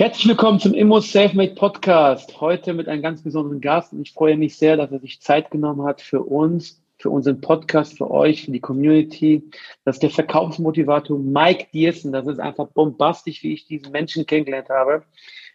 Herzlich 0.00 0.28
willkommen 0.28 0.58
zum 0.58 0.72
Immo 0.72 0.98
Selfmade 1.00 1.54
Podcast. 1.54 2.40
Heute 2.40 2.72
mit 2.72 2.88
einem 2.88 3.02
ganz 3.02 3.22
besonderen 3.22 3.60
Gast. 3.60 3.92
Und 3.92 4.00
ich 4.00 4.14
freue 4.14 4.38
mich 4.38 4.56
sehr, 4.56 4.78
dass 4.78 4.90
er 4.90 4.98
sich 4.98 5.20
Zeit 5.20 5.50
genommen 5.50 5.82
hat 5.84 6.00
für 6.00 6.22
uns, 6.22 6.82
für 6.96 7.10
unseren 7.10 7.42
Podcast, 7.42 7.98
für 7.98 8.10
euch, 8.10 8.46
für 8.46 8.50
die 8.50 8.60
Community. 8.60 9.42
Das 9.84 9.96
ist 9.96 10.02
der 10.02 10.08
Verkaufsmotivator 10.08 11.18
Mike 11.18 11.66
Diersen. 11.74 12.12
Das 12.12 12.26
ist 12.26 12.40
einfach 12.40 12.68
bombastisch, 12.68 13.42
wie 13.42 13.52
ich 13.52 13.66
diesen 13.66 13.92
Menschen 13.92 14.24
kennengelernt 14.24 14.70
habe. 14.70 15.02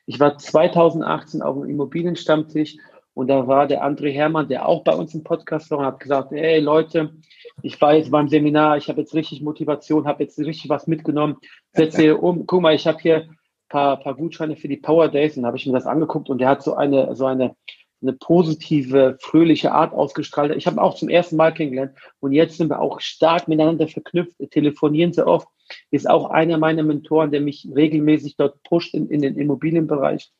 Ich 0.05 0.20
war 0.20 0.38
2018 0.38 1.41
auf 1.41 1.55
einem 1.57 1.68
Immobilienstammtisch 1.68 2.77
und 3.16 3.30
da 3.30 3.48
war 3.48 3.66
der 3.66 3.84
André 3.84 4.12
Hermann, 4.12 4.48
der 4.48 4.68
auch 4.68 4.84
bei 4.84 4.93
uns 4.93 5.16
im 5.16 5.23
Podcast 5.23 5.71
war 5.71 5.80
und 5.80 5.86
hat 5.86 6.00
gesagt, 6.00 6.30
hey 6.30 6.59
Leute, 6.59 7.16
ich 7.64 7.82
war 7.82 7.96
jetzt 7.96 8.12
beim 8.12 8.30
Seminar, 8.30 8.77
ich 8.77 8.89
habe 8.89 9.02
jetzt 9.02 9.16
richtig 9.16 9.41
Motivation, 9.41 10.05
habe 10.05 10.21
jetzt 10.21 10.38
richtig 10.38 10.70
was 10.70 10.86
mitgenommen, 10.86 11.38
setze 11.73 12.16
um, 12.20 12.46
guck 12.46 12.62
mal, 12.62 12.75
ich 12.75 12.86
habe 12.86 13.00
hier 13.02 13.27
paar, 13.76 14.00
paar 14.00 14.16
Gutscheine 14.16 14.55
für 14.55 14.70
die 14.70 14.78
Power 14.78 15.09
Days 15.09 15.36
und 15.36 15.45
habe 15.45 15.58
ich 15.58 15.66
mir 15.66 15.73
das 15.73 15.86
angeguckt 15.86 16.30
und 16.30 16.38
der 16.38 16.48
hat 16.48 16.63
so 16.63 16.76
eine, 16.76 17.13
so 17.13 17.26
eine, 17.26 17.58
eine 18.02 18.13
positive, 18.13 19.17
fröhliche 19.20 19.73
Art 19.73 19.91
ausgestrahlt. 19.91 20.55
Ich 20.55 20.66
habe 20.66 20.81
auch 20.81 20.95
zum 20.95 21.09
ersten 21.09 21.36
Mal 21.36 21.54
kennengelernt 21.54 21.91
und 22.22 22.31
jetzt 22.31 22.55
sind 22.55 22.70
wir 22.70 22.80
auch 22.80 23.02
stark 23.02 23.50
miteinander 23.50 23.90
verknüpft, 23.90 24.38
telefonieren 24.52 25.12
sehr 25.12 25.27
oft. 25.27 25.50
Ist 25.91 26.09
auch 26.09 26.30
einer 26.30 26.58
meiner 26.58 26.84
Mentoren, 26.84 27.31
der 27.31 27.41
mich 27.41 27.67
regelmäßig 27.76 28.38
dort 28.38 28.64
pusht 28.64 28.94
in, 28.94 29.09
in 29.09 29.22
den 29.22 29.38
Immobilienbereich. 29.38 30.31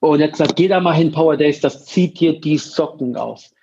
Und 0.00 0.18
jetzt 0.18 0.38
sagt, 0.38 0.58
da 0.58 0.80
mal 0.80 0.94
hin, 0.94 1.12
Power 1.12 1.36
Days, 1.36 1.60
das 1.60 1.84
zieht 1.84 2.18
dir 2.18 2.40
die 2.40 2.58
Socken 2.58 3.16
aus. 3.16 3.54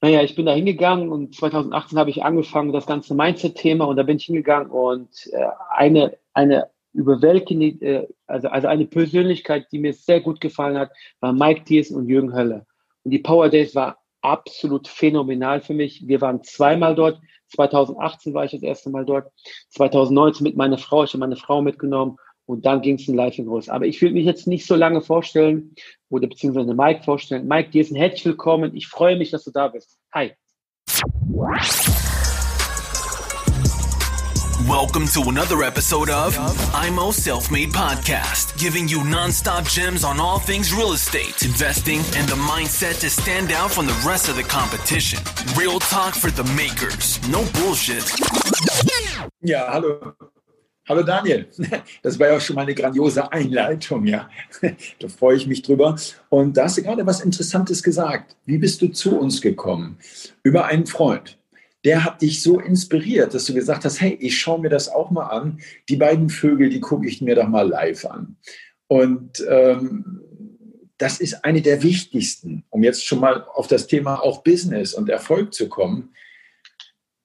Naja, 0.00 0.22
ich 0.22 0.36
bin 0.36 0.46
da 0.46 0.52
hingegangen 0.52 1.10
und 1.10 1.34
2018 1.34 1.98
habe 1.98 2.10
ich 2.10 2.22
angefangen, 2.22 2.72
das 2.72 2.86
ganze 2.86 3.14
Mindset-Thema 3.16 3.86
und 3.86 3.96
da 3.96 4.04
bin 4.04 4.18
ich 4.18 4.26
hingegangen 4.26 4.70
und 4.70 5.08
äh, 5.32 5.46
eine, 5.70 6.16
eine 6.32 6.71
überwältigend, 6.92 7.82
äh, 7.82 8.06
also, 8.26 8.48
also 8.48 8.68
eine 8.68 8.86
Persönlichkeit, 8.86 9.66
die 9.72 9.78
mir 9.78 9.92
sehr 9.92 10.20
gut 10.20 10.40
gefallen 10.40 10.78
hat, 10.78 10.90
war 11.20 11.32
Mike 11.32 11.62
Diers 11.64 11.90
und 11.90 12.08
Jürgen 12.08 12.34
Hölle. 12.34 12.66
Und 13.04 13.10
die 13.10 13.18
Power 13.18 13.48
Days 13.48 13.74
war 13.74 13.98
absolut 14.20 14.88
phänomenal 14.88 15.60
für 15.60 15.74
mich. 15.74 16.06
Wir 16.06 16.20
waren 16.20 16.42
zweimal 16.42 16.94
dort. 16.94 17.20
2018 17.48 18.34
war 18.34 18.44
ich 18.44 18.52
das 18.52 18.62
erste 18.62 18.90
Mal 18.90 19.04
dort. 19.04 19.30
2019 19.70 20.44
mit 20.44 20.56
meiner 20.56 20.78
Frau. 20.78 21.04
Ich 21.04 21.10
habe 21.10 21.20
meine 21.20 21.36
Frau 21.36 21.60
mitgenommen. 21.60 22.16
Und 22.44 22.66
dann 22.66 22.82
ging 22.82 22.96
es 22.96 23.06
in 23.08 23.14
Live 23.14 23.38
in 23.38 23.46
Groß. 23.46 23.68
Aber 23.68 23.86
ich 23.86 24.00
will 24.02 24.12
mich 24.12 24.24
jetzt 24.24 24.46
nicht 24.46 24.66
so 24.66 24.74
lange 24.74 25.00
vorstellen 25.00 25.74
oder 26.10 26.26
beziehungsweise 26.26 26.74
Mike 26.74 27.02
vorstellen. 27.04 27.46
Mike 27.46 27.70
Diesen, 27.70 27.96
herzlich 27.96 28.24
willkommen. 28.26 28.74
Ich 28.74 28.88
freue 28.88 29.16
mich, 29.16 29.30
dass 29.30 29.44
du 29.44 29.52
da 29.52 29.68
bist. 29.68 29.98
Hi. 30.12 30.32
Welcome 34.72 35.06
to 35.08 35.28
another 35.28 35.62
episode 35.64 36.08
of 36.08 36.34
IMO 36.74 37.10
Self 37.10 37.50
Made 37.50 37.72
Podcast, 37.72 38.58
giving 38.58 38.88
you 38.88 39.00
nonstop 39.00 39.68
gems 39.68 40.02
on 40.02 40.18
all 40.18 40.38
things 40.38 40.72
real 40.72 40.94
estate, 40.94 41.42
investing, 41.42 41.98
and 42.16 42.26
the 42.26 42.36
mindset 42.36 42.98
to 43.00 43.10
stand 43.10 43.52
out 43.52 43.70
from 43.70 43.86
the 43.86 43.92
rest 44.08 44.30
of 44.30 44.36
the 44.36 44.42
competition. 44.42 45.18
Real 45.58 45.78
talk 45.78 46.14
for 46.14 46.30
the 46.30 46.44
makers, 46.54 47.20
no 47.28 47.44
bullshit. 47.60 48.10
Ja, 49.42 49.70
hallo. 49.70 50.14
Hallo 50.88 51.02
Daniel, 51.02 51.44
das 52.02 52.18
war 52.18 52.28
ja 52.28 52.38
auch 52.38 52.40
schon 52.40 52.56
mal 52.56 52.62
eine 52.62 52.74
grandiose 52.74 53.30
Einleitung, 53.30 54.06
ja. 54.06 54.30
Da 54.98 55.08
freue 55.08 55.36
ich 55.36 55.46
mich 55.46 55.60
drüber. 55.60 55.96
Und 56.30 56.56
da 56.56 56.64
hast 56.64 56.78
du 56.78 56.82
gerade 56.82 57.04
was 57.04 57.20
Interessantes 57.20 57.82
gesagt. 57.82 58.36
Wie 58.46 58.56
bist 58.56 58.80
du 58.80 58.88
zu 58.88 59.18
uns 59.18 59.42
gekommen? 59.42 59.98
Über 60.42 60.64
einen 60.64 60.86
Freund 60.86 61.36
der 61.84 62.04
hat 62.04 62.22
dich 62.22 62.42
so 62.42 62.60
inspiriert, 62.60 63.34
dass 63.34 63.46
du 63.46 63.54
gesagt 63.54 63.84
hast, 63.84 64.00
hey, 64.00 64.16
ich 64.20 64.38
schaue 64.38 64.60
mir 64.60 64.68
das 64.68 64.88
auch 64.88 65.10
mal 65.10 65.26
an. 65.26 65.60
Die 65.88 65.96
beiden 65.96 66.30
Vögel, 66.30 66.68
die 66.68 66.80
gucke 66.80 67.08
ich 67.08 67.20
mir 67.20 67.34
doch 67.34 67.48
mal 67.48 67.68
live 67.68 68.04
an. 68.04 68.36
Und 68.86 69.44
ähm, 69.48 70.20
das 70.98 71.18
ist 71.18 71.44
eine 71.44 71.62
der 71.62 71.82
wichtigsten, 71.82 72.64
um 72.70 72.84
jetzt 72.84 73.04
schon 73.04 73.18
mal 73.18 73.44
auf 73.54 73.66
das 73.66 73.88
Thema 73.88 74.22
auch 74.22 74.44
Business 74.44 74.94
und 74.94 75.08
Erfolg 75.08 75.52
zu 75.52 75.68
kommen. 75.68 76.14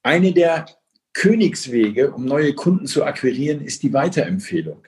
Eine 0.02 0.34
der 0.34 0.66
Königswege, 1.14 2.12
um 2.12 2.26
neue 2.26 2.54
Kunden 2.54 2.88
zu 2.88 3.04
akquirieren, 3.04 3.62
ist 3.62 3.84
die 3.84 3.94
Weiterempfehlung. 3.94 4.84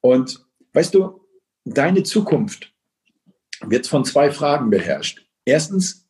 Und 0.00 0.46
weißt 0.72 0.94
du, 0.94 1.20
deine 1.64 2.02
Zukunft 2.02 2.72
wird 3.60 3.86
von 3.86 4.04
zwei 4.04 4.30
Fragen 4.30 4.70
beherrscht. 4.70 5.26
Erstens, 5.44 6.01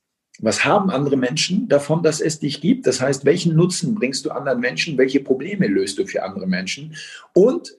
was 0.43 0.65
haben 0.65 0.91
andere 0.91 1.17
Menschen 1.17 1.69
davon, 1.69 2.03
dass 2.03 2.21
es 2.21 2.41
dich 2.41 2.61
gibt? 2.61 2.89
Das 2.89 3.01
heißt, 3.01 3.25
welchen 3.25 3.55
Nutzen 3.55 3.95
bringst 3.95 4.25
du 4.25 4.31
anderen 4.31 4.59
Menschen? 4.59 4.99
Welche 4.99 5.21
Probleme 5.21 5.69
löst 5.69 5.99
du 5.99 6.05
für 6.05 6.25
andere 6.25 6.49
Menschen? 6.49 6.97
Und 7.33 7.77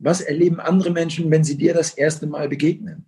was 0.00 0.20
erleben 0.20 0.58
andere 0.58 0.90
Menschen, 0.90 1.30
wenn 1.30 1.44
sie 1.44 1.56
dir 1.56 1.72
das 1.72 1.94
erste 1.94 2.26
Mal 2.26 2.48
begegnen? 2.48 3.06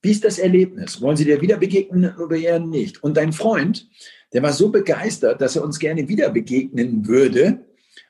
Wie 0.00 0.10
ist 0.10 0.24
das 0.24 0.38
Erlebnis? 0.38 1.02
Wollen 1.02 1.18
sie 1.18 1.26
dir 1.26 1.42
wieder 1.42 1.58
begegnen 1.58 2.16
oder 2.16 2.36
eher 2.36 2.58
nicht? 2.58 3.02
Und 3.02 3.18
dein 3.18 3.32
Freund, 3.32 3.88
der 4.32 4.42
war 4.42 4.54
so 4.54 4.70
begeistert, 4.70 5.42
dass 5.42 5.56
er 5.56 5.64
uns 5.64 5.78
gerne 5.78 6.08
wieder 6.08 6.30
begegnen 6.30 7.06
würde 7.06 7.66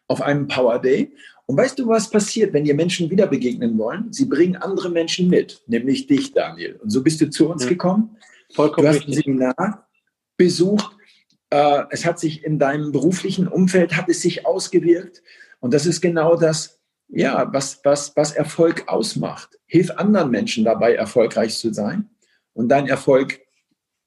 auf 0.06 0.22
einem 0.22 0.46
Power 0.46 0.78
Day. 0.78 1.12
Und 1.46 1.56
weißt 1.56 1.78
du, 1.78 1.88
was 1.88 2.08
passiert, 2.08 2.52
wenn 2.52 2.64
dir 2.64 2.74
Menschen 2.74 3.10
wieder 3.10 3.26
begegnen 3.26 3.76
wollen? 3.78 4.12
Sie 4.12 4.26
bringen 4.26 4.54
andere 4.56 4.90
Menschen 4.90 5.28
mit, 5.28 5.62
nämlich 5.66 6.06
dich, 6.06 6.32
Daniel. 6.32 6.78
Und 6.82 6.90
so 6.90 7.02
bist 7.02 7.20
du 7.20 7.30
zu 7.30 7.48
uns 7.48 7.66
gekommen. 7.66 8.16
Vollkommen 8.52 8.86
du 8.86 8.94
hast 8.94 9.08
ein 9.08 9.12
Seminar 9.12 9.83
besucht. 10.36 10.96
Äh, 11.50 11.84
es 11.90 12.04
hat 12.04 12.18
sich 12.18 12.44
in 12.44 12.58
deinem 12.58 12.92
beruflichen 12.92 13.48
Umfeld, 13.48 13.96
hat 13.96 14.08
es 14.08 14.22
sich 14.22 14.46
ausgewirkt. 14.46 15.22
Und 15.60 15.74
das 15.74 15.86
ist 15.86 16.00
genau 16.00 16.36
das, 16.36 16.80
ja, 17.08 17.52
was, 17.52 17.80
was, 17.84 18.16
was 18.16 18.32
Erfolg 18.32 18.84
ausmacht. 18.86 19.58
Hilf 19.66 19.90
anderen 19.92 20.30
Menschen 20.30 20.64
dabei, 20.64 20.94
erfolgreich 20.94 21.56
zu 21.56 21.72
sein. 21.72 22.10
Und 22.52 22.68
dein 22.68 22.86
Erfolg 22.86 23.40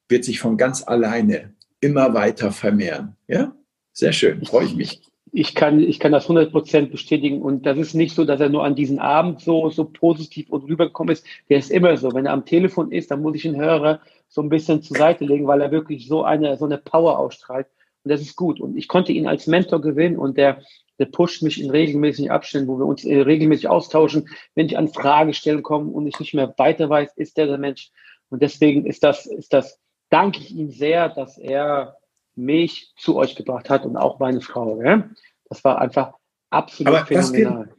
wird 0.09 0.23
sich 0.23 0.39
von 0.39 0.57
ganz 0.57 0.87
alleine 0.87 1.53
immer 1.79 2.13
weiter 2.13 2.51
vermehren. 2.51 3.15
Ja, 3.27 3.55
sehr 3.93 4.13
schön, 4.13 4.45
freue 4.45 4.65
ich 4.65 4.75
mich. 4.75 5.01
Ich 5.33 5.53
kann, 5.53 5.79
ich 5.79 5.99
kann 5.99 6.13
das 6.13 6.27
100% 6.27 6.89
bestätigen. 6.89 7.41
Und 7.41 7.65
das 7.65 7.77
ist 7.77 7.93
nicht 7.93 8.15
so, 8.15 8.25
dass 8.25 8.39
er 8.39 8.49
nur 8.49 8.63
an 8.63 8.75
diesem 8.75 8.99
Abend 8.99 9.41
so, 9.41 9.69
so 9.69 9.85
positiv 9.85 10.49
und 10.49 10.63
rübergekommen 10.63 11.13
ist. 11.13 11.25
Der 11.49 11.59
ist 11.59 11.69
immer 11.69 11.95
so. 11.97 12.13
Wenn 12.13 12.25
er 12.25 12.33
am 12.33 12.45
Telefon 12.45 12.91
ist, 12.91 13.11
dann 13.11 13.21
muss 13.21 13.35
ich 13.35 13.45
ihn 13.45 13.57
hören 13.57 13.99
so 14.27 14.41
ein 14.41 14.49
bisschen 14.49 14.81
zur 14.81 14.97
Seite 14.97 15.25
legen, 15.25 15.47
weil 15.47 15.61
er 15.61 15.71
wirklich 15.71 16.07
so 16.07 16.23
eine, 16.23 16.57
so 16.57 16.65
eine 16.65 16.77
Power 16.77 17.17
ausstrahlt. 17.19 17.67
Und 18.03 18.11
das 18.11 18.21
ist 18.21 18.35
gut. 18.35 18.59
Und 18.59 18.77
ich 18.77 18.87
konnte 18.87 19.11
ihn 19.11 19.27
als 19.27 19.47
Mentor 19.47 19.81
gewinnen 19.81 20.17
und 20.17 20.37
der, 20.37 20.61
der 20.99 21.05
pusht 21.05 21.43
mich 21.43 21.61
in 21.61 21.69
regelmäßigen 21.69 22.31
Abständen, 22.31 22.67
wo 22.67 22.77
wir 22.77 22.85
uns 22.85 23.05
äh, 23.05 23.21
regelmäßig 23.21 23.69
austauschen. 23.69 24.29
Wenn 24.55 24.67
ich 24.67 24.77
an 24.77 24.87
Fragestellen 24.87 25.63
komme 25.63 25.91
und 25.91 26.07
ich 26.07 26.19
nicht 26.19 26.33
mehr 26.33 26.53
weiter 26.57 26.89
weiß, 26.89 27.13
ist 27.15 27.37
der 27.37 27.47
der 27.47 27.57
Mensch. 27.57 27.91
Und 28.29 28.41
deswegen 28.41 28.85
ist 28.85 29.03
das, 29.03 29.25
ist 29.25 29.53
das, 29.53 29.79
danke 30.09 30.39
ich 30.39 30.55
ihm 30.55 30.69
sehr, 30.69 31.09
dass 31.09 31.37
er 31.37 31.97
mich 32.35 32.93
zu 32.97 33.15
euch 33.15 33.35
gebracht 33.35 33.69
hat 33.69 33.85
und 33.85 33.97
auch 33.97 34.19
meine 34.19 34.41
Frau. 34.41 34.81
Ja? 34.81 35.09
Das 35.49 35.63
war 35.63 35.79
einfach 35.79 36.13
absolut 36.49 36.93
Aber 36.93 37.05
phänomenal. 37.05 37.76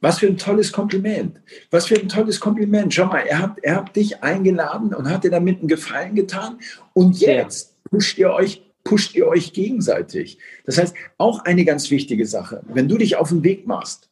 Was 0.00 0.20
für 0.20 0.26
ein 0.26 0.38
tolles 0.38 0.70
Kompliment. 0.72 1.40
Was 1.70 1.86
für 1.86 1.96
ein 1.96 2.08
tolles 2.08 2.38
Kompliment. 2.38 2.94
Schau 2.94 3.06
mal, 3.06 3.26
er 3.26 3.40
hat, 3.40 3.58
er 3.62 3.76
hat 3.76 3.96
dich 3.96 4.22
eingeladen 4.22 4.94
und 4.94 5.08
hat 5.10 5.24
dir 5.24 5.30
damit 5.30 5.58
einen 5.58 5.68
Gefallen 5.68 6.14
getan. 6.14 6.58
Und 6.92 7.18
jetzt 7.20 7.76
pusht 7.84 8.18
ihr 8.18 8.30
euch 8.30 8.62
pusht 8.88 9.14
ihr 9.14 9.26
euch 9.26 9.52
gegenseitig. 9.52 10.38
Das 10.64 10.78
heißt, 10.78 10.94
auch 11.18 11.44
eine 11.44 11.66
ganz 11.66 11.90
wichtige 11.90 12.24
Sache, 12.24 12.62
wenn 12.68 12.88
du 12.88 12.96
dich 12.96 13.16
auf 13.16 13.28
den 13.28 13.44
Weg 13.44 13.66
machst, 13.66 14.08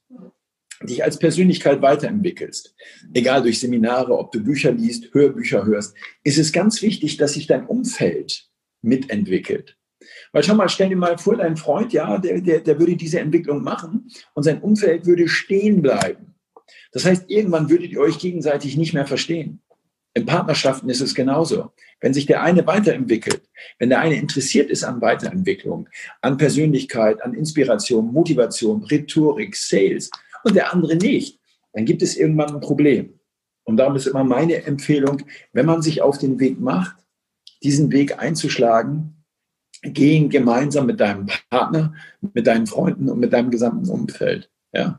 dich 0.82 1.02
als 1.02 1.18
Persönlichkeit 1.18 1.80
weiterentwickelst, 1.80 2.74
egal 3.14 3.42
durch 3.42 3.58
Seminare, 3.58 4.18
ob 4.18 4.32
du 4.32 4.40
Bücher 4.44 4.72
liest, 4.72 5.14
Hörbücher 5.14 5.64
hörst, 5.64 5.94
ist 6.24 6.36
es 6.36 6.52
ganz 6.52 6.82
wichtig, 6.82 7.16
dass 7.16 7.32
sich 7.32 7.46
dein 7.46 7.66
Umfeld 7.66 8.50
mitentwickelt. 8.82 9.75
Weil 10.36 10.42
schau 10.42 10.54
mal, 10.54 10.68
stell 10.68 10.90
dir 10.90 10.96
mal 10.96 11.16
vor, 11.16 11.38
dein 11.38 11.56
Freund, 11.56 11.94
ja, 11.94 12.18
der, 12.18 12.42
der, 12.42 12.60
der 12.60 12.78
würde 12.78 12.94
diese 12.94 13.18
Entwicklung 13.20 13.64
machen 13.64 14.10
und 14.34 14.42
sein 14.42 14.60
Umfeld 14.60 15.06
würde 15.06 15.28
stehen 15.28 15.80
bleiben. 15.80 16.34
Das 16.92 17.06
heißt, 17.06 17.30
irgendwann 17.30 17.70
würdet 17.70 17.92
ihr 17.92 18.00
euch 18.00 18.18
gegenseitig 18.18 18.76
nicht 18.76 18.92
mehr 18.92 19.06
verstehen. 19.06 19.62
In 20.12 20.26
Partnerschaften 20.26 20.90
ist 20.90 21.00
es 21.00 21.14
genauso. 21.14 21.72
Wenn 22.02 22.12
sich 22.12 22.26
der 22.26 22.42
eine 22.42 22.66
weiterentwickelt, 22.66 23.48
wenn 23.78 23.88
der 23.88 24.00
eine 24.00 24.16
interessiert 24.16 24.68
ist 24.68 24.84
an 24.84 25.00
Weiterentwicklung, 25.00 25.88
an 26.20 26.36
Persönlichkeit, 26.36 27.22
an 27.22 27.32
Inspiration, 27.32 28.12
Motivation, 28.12 28.82
Rhetorik, 28.82 29.56
Sales 29.56 30.10
und 30.44 30.54
der 30.54 30.70
andere 30.70 30.96
nicht, 30.96 31.40
dann 31.72 31.86
gibt 31.86 32.02
es 32.02 32.14
irgendwann 32.14 32.56
ein 32.56 32.60
Problem. 32.60 33.18
Und 33.64 33.78
darum 33.78 33.96
ist 33.96 34.06
immer 34.06 34.22
meine 34.22 34.64
Empfehlung, 34.64 35.22
wenn 35.54 35.64
man 35.64 35.80
sich 35.80 36.02
auf 36.02 36.18
den 36.18 36.38
Weg 36.38 36.60
macht, 36.60 36.94
diesen 37.62 37.90
Weg 37.90 38.18
einzuschlagen, 38.18 39.14
gehen 39.92 40.30
gemeinsam 40.30 40.86
mit 40.86 41.00
deinem 41.00 41.26
Partner, 41.50 41.94
mit 42.20 42.46
deinen 42.46 42.66
Freunden 42.66 43.08
und 43.08 43.18
mit 43.18 43.32
deinem 43.32 43.50
gesamten 43.50 43.88
Umfeld. 43.88 44.50
Ja. 44.72 44.98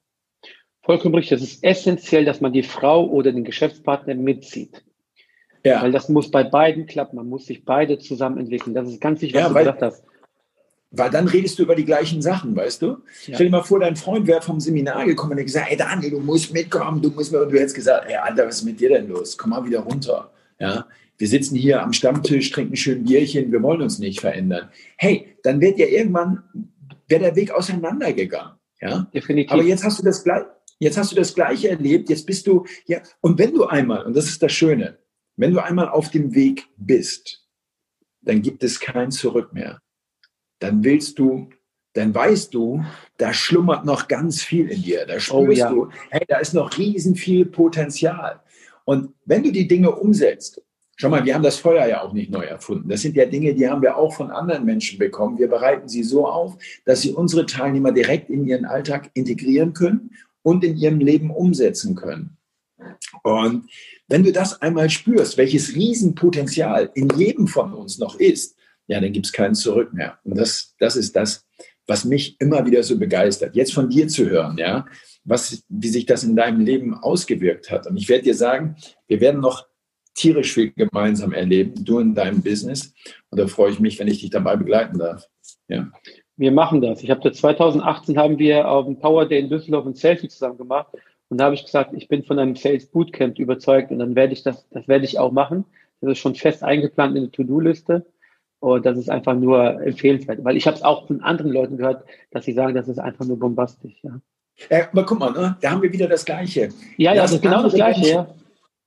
Vollkommen 0.81 1.15
richtig. 1.15 1.41
Es 1.41 1.43
ist 1.43 1.63
essentiell, 1.63 2.25
dass 2.25 2.41
man 2.41 2.53
die 2.53 2.63
Frau 2.63 3.05
oder 3.05 3.31
den 3.31 3.43
Geschäftspartner 3.43 4.15
mitzieht. 4.15 4.83
Ja. 5.63 5.81
Weil 5.81 5.91
das 5.91 6.07
muss 6.07 6.31
bei 6.31 6.43
beiden 6.43 6.85
klappen. 6.85 7.17
Man 7.17 7.27
muss 7.27 7.45
sich 7.45 7.65
beide 7.65 7.99
zusammen 7.99 8.37
entwickeln. 8.37 8.73
Das 8.73 8.87
ist 8.87 9.01
ganz 9.01 9.21
wichtig, 9.21 9.35
was 9.35 9.41
ja, 9.41 9.49
du 9.49 9.55
weil, 9.55 9.65
gesagt 9.65 9.81
hast. 9.81 10.03
Weil 10.91 11.09
dann 11.09 11.27
redest 11.27 11.59
du 11.59 11.63
über 11.63 11.75
die 11.75 11.83
gleichen 11.83 12.21
Sachen, 12.21 12.55
weißt 12.55 12.81
du? 12.81 12.87
Ja. 12.87 12.95
Stell 13.33 13.47
dir 13.47 13.51
mal 13.51 13.63
vor, 13.63 13.81
dein 13.81 13.97
Freund 13.97 14.25
wäre 14.27 14.41
vom 14.41 14.61
Seminar 14.61 15.05
gekommen 15.05 15.33
und 15.33 15.39
hat 15.39 15.45
gesagt, 15.45 15.69
hey 15.69 15.75
Daniel, 15.75 16.11
du 16.11 16.19
musst 16.21 16.53
mitkommen, 16.53 17.01
du 17.01 17.09
musst 17.09 17.33
mit. 17.33 17.41
Und 17.41 17.51
du 17.51 17.59
hättest 17.59 17.75
gesagt, 17.75 18.07
hey 18.07 18.15
Alter, 18.15 18.47
was 18.47 18.59
ist 18.59 18.63
mit 18.63 18.79
dir 18.79 18.89
denn 18.89 19.09
los? 19.09 19.37
Komm 19.37 19.49
mal 19.49 19.65
wieder 19.65 19.79
runter. 19.79 20.31
Ja, 20.59 20.87
wir 21.17 21.27
sitzen 21.27 21.55
hier 21.55 21.81
am 21.81 21.93
Stammtisch, 21.93 22.51
trinken 22.51 22.75
schön 22.75 23.03
Bierchen, 23.03 23.51
wir 23.51 23.61
wollen 23.63 23.81
uns 23.81 23.99
nicht 23.99 24.21
verändern. 24.21 24.69
Hey, 24.97 25.37
dann 25.43 25.59
wird 25.61 25.79
ja 25.79 25.87
irgendwann, 25.87 26.43
wäre 27.07 27.21
der 27.21 27.35
Weg 27.35 27.51
auseinandergegangen. 27.51 28.53
Ja, 28.79 29.07
definitiv. 29.13 29.51
Aber 29.51 29.63
jetzt 29.63 29.83
hast 29.83 29.99
du 29.99 30.03
das 30.03 30.23
gleich, 30.23 30.43
jetzt 30.79 30.97
hast 30.97 31.11
du 31.11 31.15
das 31.15 31.33
Gleiche 31.33 31.69
erlebt, 31.69 32.09
jetzt 32.09 32.27
bist 32.27 32.45
du, 32.45 32.65
ja, 32.85 33.01
und 33.21 33.39
wenn 33.39 33.53
du 33.53 33.65
einmal, 33.65 34.05
und 34.05 34.15
das 34.15 34.25
ist 34.25 34.43
das 34.43 34.51
Schöne, 34.51 34.99
wenn 35.35 35.53
du 35.53 35.63
einmal 35.63 35.89
auf 35.89 36.11
dem 36.11 36.35
Weg 36.35 36.67
bist, 36.77 37.47
dann 38.21 38.41
gibt 38.41 38.63
es 38.63 38.79
kein 38.79 39.11
Zurück 39.11 39.53
mehr. 39.53 39.79
Dann 40.59 40.83
willst 40.83 41.17
du, 41.17 41.49
dann 41.93 42.13
weißt 42.13 42.53
du, 42.53 42.83
da 43.17 43.33
schlummert 43.33 43.85
noch 43.85 44.07
ganz 44.07 44.43
viel 44.43 44.69
in 44.69 44.83
dir. 44.83 45.05
Da 45.05 45.15
oh 45.15 45.19
spürst 45.19 45.49
oh, 45.49 45.51
ja. 45.51 45.69
du, 45.69 45.89
hey, 46.09 46.25
da 46.27 46.37
ist 46.37 46.53
noch 46.53 46.77
riesen 46.77 47.15
viel 47.15 47.45
Potenzial. 47.45 48.41
Und 48.85 49.13
wenn 49.25 49.43
du 49.43 49.51
die 49.51 49.67
Dinge 49.67 49.91
umsetzt, 49.95 50.61
schau 50.97 51.09
mal, 51.09 51.23
wir 51.23 51.33
haben 51.35 51.43
das 51.43 51.57
Feuer 51.57 51.87
ja 51.87 52.01
auch 52.01 52.11
nicht 52.11 52.31
neu 52.31 52.43
erfunden. 52.43 52.89
Das 52.89 53.01
sind 53.01 53.15
ja 53.15 53.25
Dinge, 53.25 53.53
die 53.53 53.69
haben 53.69 53.81
wir 53.81 53.95
auch 53.95 54.13
von 54.13 54.31
anderen 54.31 54.65
Menschen 54.65 54.99
bekommen. 54.99 55.37
Wir 55.37 55.47
bereiten 55.47 55.87
sie 55.87 56.03
so 56.03 56.27
auf, 56.27 56.57
dass 56.85 57.01
sie 57.01 57.11
unsere 57.11 57.45
Teilnehmer 57.45 57.91
direkt 57.91 58.29
in 58.29 58.45
ihren 58.45 58.65
Alltag 58.65 59.11
integrieren 59.13 59.73
können 59.73 60.11
und 60.41 60.63
in 60.63 60.75
ihrem 60.75 60.99
Leben 60.99 61.29
umsetzen 61.31 61.95
können. 61.95 62.37
Und 63.23 63.69
wenn 64.07 64.23
du 64.23 64.31
das 64.31 64.61
einmal 64.61 64.89
spürst, 64.89 65.37
welches 65.37 65.75
Riesenpotenzial 65.75 66.91
in 66.95 67.09
jedem 67.15 67.47
von 67.47 67.73
uns 67.73 67.99
noch 67.99 68.19
ist, 68.19 68.55
ja, 68.87 68.99
dann 68.99 69.11
gibt 69.11 69.27
es 69.27 69.31
keinen 69.31 69.55
Zurück 69.55 69.93
mehr. 69.93 70.17
Und 70.23 70.37
das, 70.37 70.75
das 70.79 70.95
ist 70.95 71.15
das, 71.15 71.45
was 71.85 72.05
mich 72.05 72.39
immer 72.39 72.65
wieder 72.65 72.83
so 72.83 72.97
begeistert. 72.97 73.55
Jetzt 73.55 73.73
von 73.73 73.89
dir 73.89 74.07
zu 74.07 74.29
hören, 74.29 74.57
ja, 74.57 74.85
was, 75.23 75.63
wie 75.69 75.89
sich 75.89 76.05
das 76.05 76.23
in 76.23 76.35
deinem 76.35 76.61
Leben 76.61 76.93
ausgewirkt 76.93 77.69
hat. 77.69 77.85
Und 77.87 77.97
ich 77.97 78.07
werde 78.09 78.23
dir 78.23 78.35
sagen, 78.35 78.77
wir 79.07 79.19
werden 79.19 79.41
noch 79.41 79.67
tierisch 80.17 80.53
viel 80.53 80.71
gemeinsam 80.71 81.31
erleben, 81.31 81.85
du 81.85 81.99
in 81.99 82.13
deinem 82.13 82.41
Business. 82.41 82.93
Und 83.29 83.39
da 83.39 83.47
freue 83.47 83.71
ich 83.71 83.79
mich, 83.79 83.99
wenn 83.99 84.07
ich 84.07 84.19
dich 84.19 84.31
dabei 84.31 84.55
begleiten 84.55 84.97
darf. 84.97 85.25
Ja. 85.67 85.87
Wir 86.35 86.51
machen 86.51 86.81
das. 86.81 87.03
Ich 87.03 87.09
habe 87.09 87.31
2018 87.31 88.17
haben 88.17 88.37
wir 88.37 88.69
auf 88.69 88.85
dem 88.85 88.99
Power 88.99 89.25
Day 89.25 89.39
in 89.39 89.49
Düsseldorf 89.49 89.85
ein 89.85 89.93
Selfie 89.93 90.27
zusammen 90.27 90.57
gemacht. 90.57 90.87
Und 91.29 91.39
da 91.39 91.45
habe 91.45 91.55
ich 91.55 91.63
gesagt, 91.63 91.93
ich 91.93 92.07
bin 92.07 92.23
von 92.23 92.39
einem 92.39 92.55
Sales 92.55 92.87
Bootcamp 92.87 93.37
überzeugt 93.39 93.91
und 93.91 93.99
dann 93.99 94.15
werde 94.15 94.33
ich 94.33 94.43
das, 94.43 94.67
das 94.69 94.87
werde 94.87 95.05
ich 95.05 95.19
auch 95.19 95.31
machen. 95.31 95.65
Das 96.01 96.11
ist 96.11 96.19
schon 96.19 96.35
fest 96.35 96.63
eingeplant 96.63 97.15
in 97.15 97.23
der 97.23 97.31
To-Do-Liste. 97.31 98.05
Und 98.59 98.85
das 98.85 98.97
ist 98.97 99.09
einfach 99.09 99.35
nur 99.35 99.81
empfehlenswert, 99.81 100.43
weil 100.43 100.57
ich 100.57 100.65
habe 100.65 100.77
es 100.77 100.83
auch 100.83 101.07
von 101.07 101.21
anderen 101.21 101.51
Leuten 101.51 101.77
gehört, 101.77 102.05
dass 102.31 102.45
sie 102.45 102.53
sagen, 102.53 102.73
das 102.73 102.87
ist 102.87 102.97
einfach 102.97 103.25
nur 103.25 103.37
bombastisch. 103.37 103.95
Ja. 104.01 104.19
Äh, 104.69 104.85
aber 104.91 105.05
guck 105.05 105.19
mal, 105.19 105.31
ne? 105.31 105.57
da 105.61 105.71
haben 105.71 105.81
wir 105.81 105.93
wieder 105.93 106.07
das 106.07 106.25
Gleiche. 106.25 106.69
Ja, 106.97 107.13
ja, 107.13 107.21
das 107.21 107.33
ist 107.33 107.41
genau 107.41 107.61
das 107.61 107.73
Gleiche. 107.73 107.99
Menschen, 107.99 108.15
ja. 108.15 108.35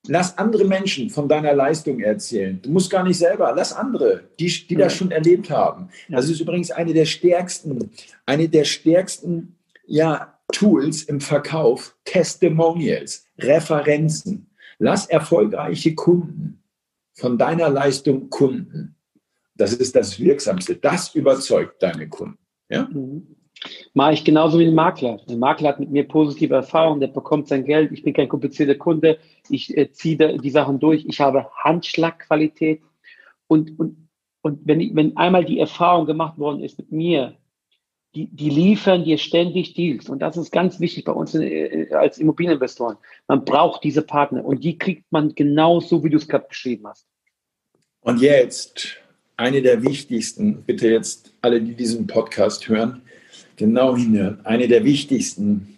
Lass 0.06 0.38
andere 0.38 0.64
Menschen 0.64 1.10
von 1.10 1.28
deiner 1.28 1.52
Leistung 1.52 2.00
erzählen. 2.00 2.60
Du 2.62 2.70
musst 2.70 2.90
gar 2.90 3.04
nicht 3.04 3.18
selber, 3.18 3.52
lass 3.54 3.72
andere, 3.72 4.24
die, 4.38 4.48
die 4.66 4.76
das 4.76 4.94
schon 4.94 5.10
erlebt 5.10 5.50
haben. 5.50 5.90
Das 6.08 6.28
ist 6.28 6.40
übrigens 6.40 6.70
eine 6.70 6.94
der 6.94 7.04
stärksten, 7.04 7.90
eine 8.24 8.48
der 8.48 8.64
stärksten 8.64 9.56
ja, 9.86 10.38
Tools 10.52 11.02
im 11.02 11.20
Verkauf, 11.20 11.96
Testimonials, 12.04 13.26
Referenzen. 13.38 14.50
Lass 14.78 15.06
erfolgreiche 15.06 15.94
Kunden 15.94 16.62
von 17.12 17.36
deiner 17.36 17.68
Leistung 17.68 18.30
Kunden. 18.30 18.96
Das 19.54 19.74
ist 19.74 19.94
das 19.94 20.18
Wirksamste. 20.18 20.76
Das 20.76 21.14
überzeugt 21.14 21.82
deine 21.82 22.08
Kunden. 22.08 22.38
Ja? 22.70 22.88
Mhm. 22.90 23.36
Mache 23.92 24.14
ich 24.14 24.24
genauso 24.24 24.58
wie 24.58 24.66
ein 24.66 24.74
Makler. 24.74 25.20
Der 25.28 25.36
Makler 25.36 25.70
hat 25.70 25.80
mit 25.80 25.90
mir 25.90 26.08
positive 26.08 26.54
Erfahrungen, 26.54 27.00
der 27.00 27.08
bekommt 27.08 27.48
sein 27.48 27.64
Geld. 27.64 27.92
Ich 27.92 28.02
bin 28.02 28.14
kein 28.14 28.28
komplizierter 28.28 28.74
Kunde. 28.74 29.18
Ich 29.48 29.76
äh, 29.76 29.92
ziehe 29.92 30.38
die 30.38 30.50
Sachen 30.50 30.80
durch. 30.80 31.04
Ich 31.06 31.20
habe 31.20 31.46
Handschlagqualität. 31.56 32.80
Und, 33.48 33.78
und, 33.78 34.08
und 34.42 34.60
wenn, 34.64 34.94
wenn 34.96 35.16
einmal 35.16 35.44
die 35.44 35.58
Erfahrung 35.58 36.06
gemacht 36.06 36.38
worden 36.38 36.62
ist 36.62 36.78
mit 36.78 36.90
mir, 36.90 37.36
die, 38.14 38.26
die 38.28 38.50
liefern 38.50 39.04
dir 39.04 39.18
ständig 39.18 39.74
Deals. 39.74 40.08
Und 40.08 40.20
das 40.20 40.36
ist 40.36 40.50
ganz 40.50 40.80
wichtig 40.80 41.04
bei 41.04 41.12
uns 41.12 41.34
in, 41.34 41.42
äh, 41.42 41.88
als 41.92 42.18
Immobilieninvestoren. 42.18 42.96
Man 43.28 43.44
braucht 43.44 43.84
diese 43.84 44.02
Partner 44.02 44.44
und 44.44 44.64
die 44.64 44.78
kriegt 44.78 45.10
man 45.12 45.34
genau 45.34 45.80
so, 45.80 46.02
wie 46.02 46.10
du 46.10 46.16
es 46.16 46.26
gerade 46.26 46.46
beschrieben 46.48 46.86
hast. 46.88 47.06
Und 48.00 48.20
jetzt 48.20 48.96
eine 49.36 49.62
der 49.62 49.82
wichtigsten, 49.82 50.62
bitte 50.62 50.88
jetzt 50.88 51.34
alle, 51.42 51.60
die 51.60 51.74
diesen 51.74 52.06
Podcast 52.06 52.68
hören, 52.68 53.02
genau 53.60 53.94
hinhören. 53.94 54.44
Eine 54.44 54.68
der 54.68 54.84
wichtigsten 54.84 55.76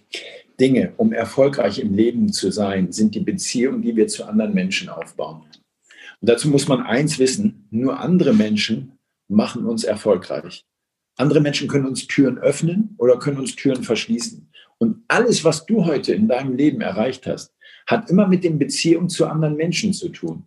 Dinge, 0.58 0.93
um 0.96 1.12
erfolgreich 1.12 1.81
im 1.81 1.94
Leben 1.94 2.32
zu 2.32 2.52
sein, 2.52 2.93
sind 2.93 3.14
die 3.17 3.20
Beziehungen, 3.20 3.82
die 3.82 3.96
wir 3.96 4.06
zu 4.06 4.25
anderen 4.25 4.55
Menschen 4.55 4.88
aufbauen. 4.88 5.43
Und 6.20 6.29
dazu 6.29 6.49
muss 6.49 6.69
man 6.69 6.82
eins 6.82 7.19
wissen, 7.19 7.67
nur 7.70 7.99
andere 7.99 8.32
Menschen 8.32 8.93
machen 9.29 9.67
uns 9.67 9.82
erfolgreich. 9.82 10.64
Andere 11.17 11.40
Menschen 11.40 11.67
können 11.67 11.87
uns 11.87 12.06
Türen 12.06 12.38
öffnen 12.38 12.94
oder 12.99 13.19
können 13.19 13.38
uns 13.38 13.56
Türen 13.56 13.82
verschließen. 13.82 14.49
Und 14.79 15.02
alles, 15.08 15.44
was 15.44 15.67
du 15.67 15.84
heute 15.84 16.14
in 16.14 16.29
deinem 16.29 16.56
Leben 16.56 16.81
erreicht 16.81 17.26
hast, 17.26 17.52
hat 17.88 18.08
immer 18.11 18.29
mit 18.29 18.44
den 18.44 18.61
Beziehungen 18.61 19.08
zu 19.08 19.26
anderen 19.26 19.56
Menschen 19.56 19.93
zu 19.93 20.08
tun. 20.08 20.44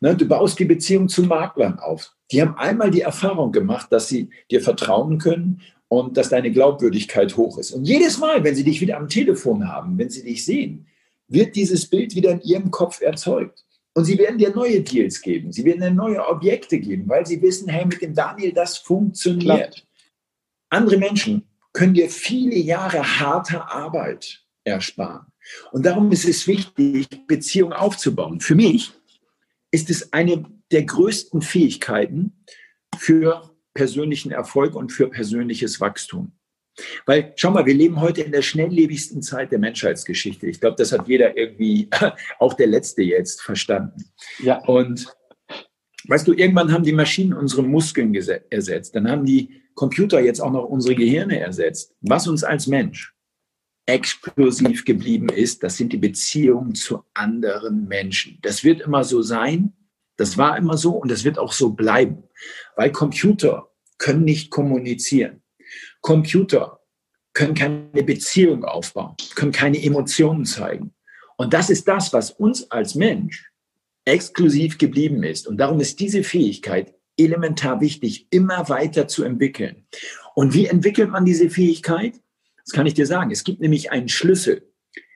Ne, 0.00 0.16
du 0.16 0.26
baust 0.26 0.58
die 0.58 0.64
Beziehung 0.64 1.08
zu 1.08 1.22
Maklern 1.22 1.78
auf. 1.78 2.12
Die 2.32 2.42
haben 2.42 2.56
einmal 2.56 2.90
die 2.90 3.02
Erfahrung 3.02 3.52
gemacht, 3.52 3.92
dass 3.92 4.08
sie 4.08 4.30
dir 4.50 4.60
vertrauen 4.60 5.18
können 5.18 5.62
und 5.98 6.16
dass 6.16 6.28
deine 6.28 6.50
Glaubwürdigkeit 6.50 7.36
hoch 7.36 7.58
ist. 7.58 7.70
Und 7.70 7.84
jedes 7.84 8.18
Mal, 8.18 8.42
wenn 8.42 8.54
sie 8.54 8.64
dich 8.64 8.80
wieder 8.80 8.96
am 8.96 9.08
Telefon 9.08 9.68
haben, 9.68 9.96
wenn 9.96 10.10
sie 10.10 10.24
dich 10.24 10.44
sehen, 10.44 10.86
wird 11.28 11.54
dieses 11.54 11.86
Bild 11.86 12.14
wieder 12.14 12.32
in 12.32 12.40
ihrem 12.40 12.70
Kopf 12.70 13.00
erzeugt. 13.00 13.64
Und 13.94 14.04
sie 14.04 14.18
werden 14.18 14.38
dir 14.38 14.50
neue 14.50 14.80
Deals 14.80 15.22
geben, 15.22 15.52
sie 15.52 15.64
werden 15.64 15.80
dir 15.80 15.90
neue 15.92 16.26
Objekte 16.26 16.80
geben, 16.80 17.08
weil 17.08 17.24
sie 17.24 17.40
wissen, 17.40 17.68
hey, 17.68 17.86
mit 17.86 18.02
dem 18.02 18.12
Daniel, 18.12 18.52
das 18.52 18.78
funktioniert. 18.78 19.86
Andere 20.68 20.96
Menschen 20.96 21.44
können 21.72 21.94
dir 21.94 22.10
viele 22.10 22.56
Jahre 22.56 23.20
harter 23.20 23.70
Arbeit 23.70 24.42
ersparen. 24.64 25.26
Und 25.70 25.86
darum 25.86 26.10
ist 26.10 26.26
es 26.26 26.48
wichtig, 26.48 27.06
Beziehungen 27.28 27.72
aufzubauen. 27.72 28.40
Für 28.40 28.56
mich 28.56 28.90
ist 29.70 29.90
es 29.90 30.12
eine 30.12 30.44
der 30.72 30.82
größten 30.82 31.40
Fähigkeiten 31.42 32.44
für 32.98 33.53
persönlichen 33.74 34.32
Erfolg 34.32 34.74
und 34.74 34.92
für 34.92 35.08
persönliches 35.08 35.80
Wachstum. 35.80 36.32
Weil, 37.06 37.32
schau 37.36 37.50
mal, 37.50 37.66
wir 37.66 37.74
leben 37.74 38.00
heute 38.00 38.22
in 38.22 38.32
der 38.32 38.42
schnelllebigsten 38.42 39.22
Zeit 39.22 39.52
der 39.52 39.58
Menschheitsgeschichte. 39.58 40.46
Ich 40.46 40.60
glaube, 40.60 40.76
das 40.76 40.92
hat 40.92 41.06
jeder 41.06 41.36
irgendwie, 41.36 41.88
auch 42.38 42.54
der 42.54 42.66
Letzte 42.66 43.02
jetzt, 43.02 43.42
verstanden. 43.42 44.04
Ja. 44.40 44.64
Und 44.64 45.06
weißt 46.08 46.26
du, 46.26 46.32
irgendwann 46.32 46.72
haben 46.72 46.84
die 46.84 46.92
Maschinen 46.92 47.32
unsere 47.32 47.62
Muskeln 47.62 48.14
ersetzt. 48.14 48.96
Dann 48.96 49.08
haben 49.08 49.24
die 49.24 49.60
Computer 49.74 50.20
jetzt 50.20 50.40
auch 50.40 50.52
noch 50.52 50.64
unsere 50.64 50.94
Gehirne 50.94 51.38
ersetzt. 51.38 51.94
Was 52.00 52.26
uns 52.26 52.42
als 52.42 52.66
Mensch 52.66 53.14
exklusiv 53.86 54.84
geblieben 54.84 55.28
ist, 55.28 55.62
das 55.62 55.76
sind 55.76 55.92
die 55.92 55.98
Beziehungen 55.98 56.74
zu 56.74 57.04
anderen 57.12 57.86
Menschen. 57.86 58.38
Das 58.42 58.64
wird 58.64 58.80
immer 58.80 59.04
so 59.04 59.22
sein, 59.22 59.74
das 60.16 60.38
war 60.38 60.56
immer 60.56 60.76
so 60.76 60.92
und 60.92 61.10
das 61.10 61.24
wird 61.24 61.38
auch 61.38 61.52
so 61.52 61.70
bleiben, 61.70 62.24
weil 62.76 62.92
Computer 62.92 63.70
können 63.98 64.24
nicht 64.24 64.50
kommunizieren. 64.50 65.42
Computer 66.00 66.80
können 67.32 67.54
keine 67.54 68.02
Beziehung 68.04 68.64
aufbauen, 68.64 69.16
können 69.34 69.52
keine 69.52 69.82
Emotionen 69.82 70.44
zeigen. 70.44 70.94
Und 71.36 71.52
das 71.52 71.70
ist 71.70 71.88
das, 71.88 72.12
was 72.12 72.30
uns 72.30 72.70
als 72.70 72.94
Mensch 72.94 73.50
exklusiv 74.04 74.78
geblieben 74.78 75.22
ist. 75.24 75.48
Und 75.48 75.56
darum 75.56 75.80
ist 75.80 75.98
diese 75.98 76.22
Fähigkeit 76.22 76.94
elementar 77.16 77.80
wichtig, 77.80 78.26
immer 78.30 78.68
weiter 78.68 79.08
zu 79.08 79.24
entwickeln. 79.24 79.86
Und 80.34 80.54
wie 80.54 80.66
entwickelt 80.66 81.10
man 81.10 81.24
diese 81.24 81.50
Fähigkeit? 81.50 82.20
Das 82.64 82.72
kann 82.72 82.86
ich 82.86 82.94
dir 82.94 83.06
sagen. 83.06 83.30
Es 83.30 83.44
gibt 83.44 83.60
nämlich 83.60 83.92
einen 83.92 84.08
Schlüssel. 84.08 84.70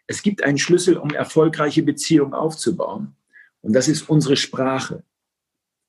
Es 0.06 0.22
gibt 0.22 0.42
einen 0.42 0.58
Schlüssel, 0.58 0.96
um 0.96 1.10
erfolgreiche 1.10 1.82
Beziehungen 1.82 2.34
aufzubauen. 2.34 3.16
Und 3.60 3.72
das 3.72 3.88
ist 3.88 4.08
unsere 4.08 4.36
Sprache. 4.36 5.04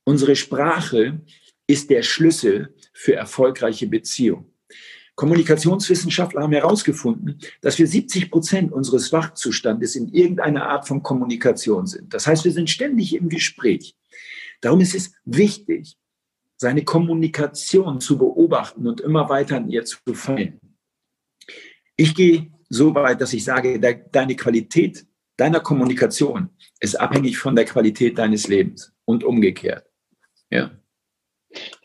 Unsere 0.06 0.36
Sprache 0.36 1.22
ist 1.68 1.90
der 1.90 2.02
Schlüssel 2.02 2.76
für 2.94 3.16
erfolgreiche 3.16 3.88
Beziehungen. 3.88 4.52
Kommunikationswissenschaftler 5.16 6.44
haben 6.44 6.54
herausgefunden, 6.54 7.40
dass 7.62 7.78
wir 7.78 7.86
70 7.86 8.32
Prozent 8.32 8.72
unseres 8.72 9.12
Wachzustandes 9.12 9.98
in 9.98 10.08
irgendeiner 10.08 10.70
Art 10.70 10.88
von 10.88 11.04
Kommunikation 11.04 11.88
sind. 11.88 12.14
Das 12.14 12.26
heißt, 12.26 12.46
wir 12.46 12.54
sind 12.54 12.70
ständig 12.70 13.14
im 13.14 13.28
Gespräch. 13.28 13.98
Darum 14.62 14.80
ist 14.80 14.96
es 14.96 15.12
wichtig, 15.26 15.98
seine 16.56 16.86
Kommunikation 16.86 18.00
zu 18.00 18.18
beobachten 18.18 18.88
und 18.88 19.02
immer 19.02 19.28
weiter 19.28 19.58
an 19.58 19.70
ihr 19.70 19.84
zu 19.84 19.98
feilen. 20.14 20.60
Ich 21.98 22.16
gehe 22.16 22.50
so 22.70 22.96
weit, 22.96 23.20
dass 23.20 23.34
ich 23.34 23.44
sage, 23.44 23.80
deine 23.80 24.36
Qualität 24.38 25.06
deiner 25.39 25.60
Kommunikation 25.60 26.50
ist 26.79 27.00
abhängig 27.00 27.38
von 27.38 27.55
der 27.55 27.65
Qualität 27.65 28.17
deines 28.17 28.48
Lebens 28.48 28.93
und 29.05 29.24
umgekehrt. 29.24 29.86
Ja. 30.50 30.72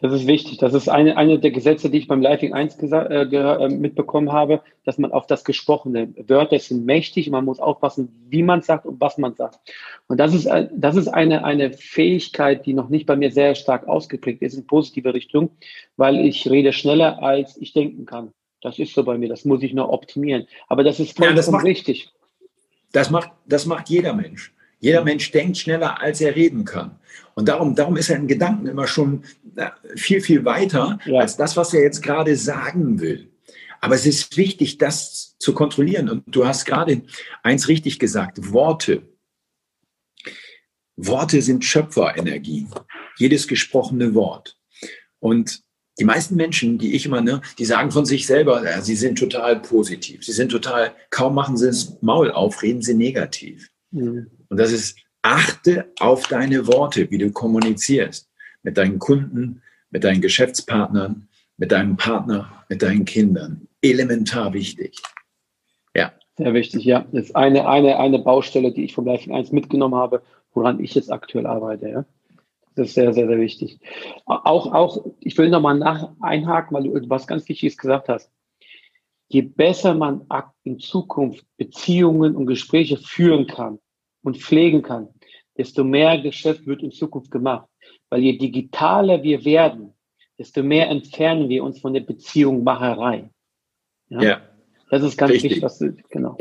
Das 0.00 0.12
ist 0.12 0.26
wichtig. 0.26 0.58
Das 0.58 0.74
ist 0.74 0.88
eine, 0.88 1.16
eine 1.16 1.38
der 1.38 1.50
Gesetze, 1.50 1.88
die 1.88 1.98
ich 1.98 2.08
beim 2.08 2.20
Living 2.20 2.52
1 2.52 2.76
äh, 2.82 3.22
äh, 3.22 3.68
mitbekommen 3.68 4.30
habe, 4.30 4.60
dass 4.84 4.98
man 4.98 5.12
auf 5.12 5.26
das 5.26 5.44
Gesprochene, 5.44 6.12
Wörter 6.28 6.58
sind 6.58 6.84
mächtig, 6.84 7.30
man 7.30 7.46
muss 7.46 7.60
aufpassen, 7.60 8.26
wie 8.28 8.42
man 8.42 8.60
sagt 8.60 8.84
und 8.84 9.00
was 9.00 9.16
man 9.16 9.34
sagt. 9.34 9.58
Und 10.06 10.18
das 10.18 10.34
ist, 10.34 10.44
äh, 10.44 10.68
das 10.74 10.96
ist 10.96 11.08
eine, 11.08 11.44
eine 11.44 11.72
Fähigkeit, 11.72 12.66
die 12.66 12.74
noch 12.74 12.90
nicht 12.90 13.06
bei 13.06 13.16
mir 13.16 13.30
sehr 13.30 13.54
stark 13.54 13.88
ausgeprägt 13.88 14.42
ist 14.42 14.54
in 14.54 14.66
positive 14.66 15.14
Richtung, 15.14 15.50
weil 15.96 16.18
ich 16.18 16.50
rede 16.50 16.74
schneller, 16.74 17.22
als 17.22 17.56
ich 17.56 17.72
denken 17.72 18.04
kann. 18.04 18.32
Das 18.60 18.78
ist 18.78 18.94
so 18.94 19.02
bei 19.02 19.16
mir, 19.16 19.28
das 19.28 19.46
muss 19.46 19.62
ich 19.62 19.72
noch 19.72 19.88
optimieren. 19.88 20.46
Aber 20.68 20.84
das 20.84 21.00
ist 21.00 21.16
vollkommen 21.16 21.36
ja, 21.36 21.36
das 21.36 21.50
macht, 21.50 21.64
richtig. 21.64 22.12
Das 22.94 23.10
macht, 23.10 23.32
das 23.44 23.66
macht 23.66 23.88
jeder 23.88 24.14
Mensch. 24.14 24.54
Jeder 24.78 25.02
Mensch 25.02 25.32
denkt 25.32 25.58
schneller, 25.58 26.00
als 26.00 26.20
er 26.20 26.36
reden 26.36 26.64
kann. 26.64 27.00
Und 27.34 27.48
darum, 27.48 27.74
darum 27.74 27.96
ist 27.96 28.08
er 28.08 28.16
in 28.16 28.28
Gedanken 28.28 28.68
immer 28.68 28.86
schon 28.86 29.24
viel, 29.96 30.20
viel 30.20 30.44
weiter 30.44 31.00
ja. 31.04 31.20
als 31.20 31.36
das, 31.36 31.56
was 31.56 31.74
er 31.74 31.82
jetzt 31.82 32.02
gerade 32.02 32.36
sagen 32.36 33.00
will. 33.00 33.32
Aber 33.80 33.96
es 33.96 34.06
ist 34.06 34.36
wichtig, 34.36 34.78
das 34.78 35.36
zu 35.38 35.54
kontrollieren. 35.54 36.08
Und 36.08 36.22
du 36.28 36.46
hast 36.46 36.66
gerade 36.66 37.02
eins 37.42 37.66
richtig 37.66 37.98
gesagt, 37.98 38.52
Worte. 38.52 39.02
Worte 40.94 41.42
sind 41.42 41.64
Schöpferenergie. 41.64 42.68
Jedes 43.16 43.48
gesprochene 43.48 44.14
Wort. 44.14 44.56
Und 45.18 45.64
die 45.98 46.04
meisten 46.04 46.36
Menschen, 46.36 46.78
die 46.78 46.94
ich 46.94 47.06
immer, 47.06 47.20
ne, 47.20 47.40
die 47.58 47.64
sagen 47.64 47.90
von 47.90 48.04
sich 48.04 48.26
selber, 48.26 48.64
ja, 48.64 48.80
sie 48.80 48.96
sind 48.96 49.18
total 49.18 49.60
positiv. 49.60 50.24
Sie 50.24 50.32
sind 50.32 50.50
total, 50.50 50.92
kaum 51.10 51.34
machen 51.34 51.56
sie 51.56 51.66
das 51.66 52.00
Maul 52.02 52.30
auf, 52.32 52.62
reden 52.62 52.82
sie 52.82 52.94
negativ. 52.94 53.70
Mhm. 53.90 54.30
Und 54.48 54.56
das 54.58 54.72
ist, 54.72 54.96
achte 55.22 55.90
auf 56.00 56.26
deine 56.28 56.66
Worte, 56.66 57.10
wie 57.10 57.18
du 57.18 57.32
kommunizierst 57.32 58.28
mit 58.62 58.76
deinen 58.76 58.98
Kunden, 58.98 59.62
mit 59.90 60.04
deinen 60.04 60.20
Geschäftspartnern, 60.20 61.28
mit 61.56 61.72
deinem 61.72 61.96
Partner, 61.96 62.64
mit 62.68 62.82
deinen 62.82 63.04
Kindern. 63.04 63.68
Elementar 63.80 64.52
wichtig. 64.52 65.00
Ja. 65.94 66.12
Sehr 66.36 66.52
wichtig, 66.52 66.84
ja. 66.84 67.06
Das 67.12 67.26
ist 67.26 67.36
eine, 67.36 67.66
eine, 67.68 67.98
eine 67.98 68.18
Baustelle, 68.18 68.72
die 68.72 68.84
ich 68.84 68.94
vom 68.94 69.06
Live 69.06 69.28
1 69.28 69.52
mitgenommen 69.52 69.94
habe, 69.94 70.22
woran 70.52 70.80
ich 70.80 70.94
jetzt 70.94 71.10
aktuell 71.10 71.46
arbeite. 71.46 71.88
Ja. 71.88 72.04
Das 72.74 72.88
ist 72.88 72.94
sehr, 72.94 73.12
sehr, 73.12 73.26
sehr 73.28 73.40
wichtig. 73.40 73.78
Auch, 74.26 74.72
auch 74.72 75.04
ich 75.20 75.36
will 75.38 75.48
nochmal 75.48 75.78
nach 75.78 76.10
einhaken, 76.20 76.76
weil 76.76 76.84
du 76.84 76.96
etwas 76.96 77.26
ganz 77.26 77.48
Wichtiges 77.48 77.76
gesagt 77.76 78.08
hast. 78.08 78.32
Je 79.28 79.42
besser 79.42 79.94
man 79.94 80.26
in 80.64 80.78
Zukunft 80.78 81.46
Beziehungen 81.56 82.36
und 82.36 82.46
Gespräche 82.46 82.96
führen 82.96 83.46
kann, 83.46 83.78
und 84.24 84.38
pflegen 84.38 84.82
kann, 84.82 85.08
desto 85.56 85.84
mehr 85.84 86.20
Geschäft 86.20 86.66
wird 86.66 86.82
in 86.82 86.90
Zukunft 86.90 87.30
gemacht. 87.30 87.68
Weil 88.08 88.22
je 88.22 88.36
digitaler 88.36 89.22
wir 89.22 89.44
werden, 89.44 89.92
desto 90.38 90.62
mehr 90.62 90.88
entfernen 90.88 91.48
wir 91.48 91.62
uns 91.62 91.78
von 91.78 91.94
der 91.94 92.00
Beziehungmacherei. 92.00 93.30
Ja. 94.08 94.22
ja. 94.22 94.40
Das 94.90 95.02
ist 95.02 95.16
ganz 95.16 95.32
Richtig. 95.32 95.50
wichtig, 95.50 95.62
was 95.62 95.78
du, 95.78 95.94
genau. 96.10 96.36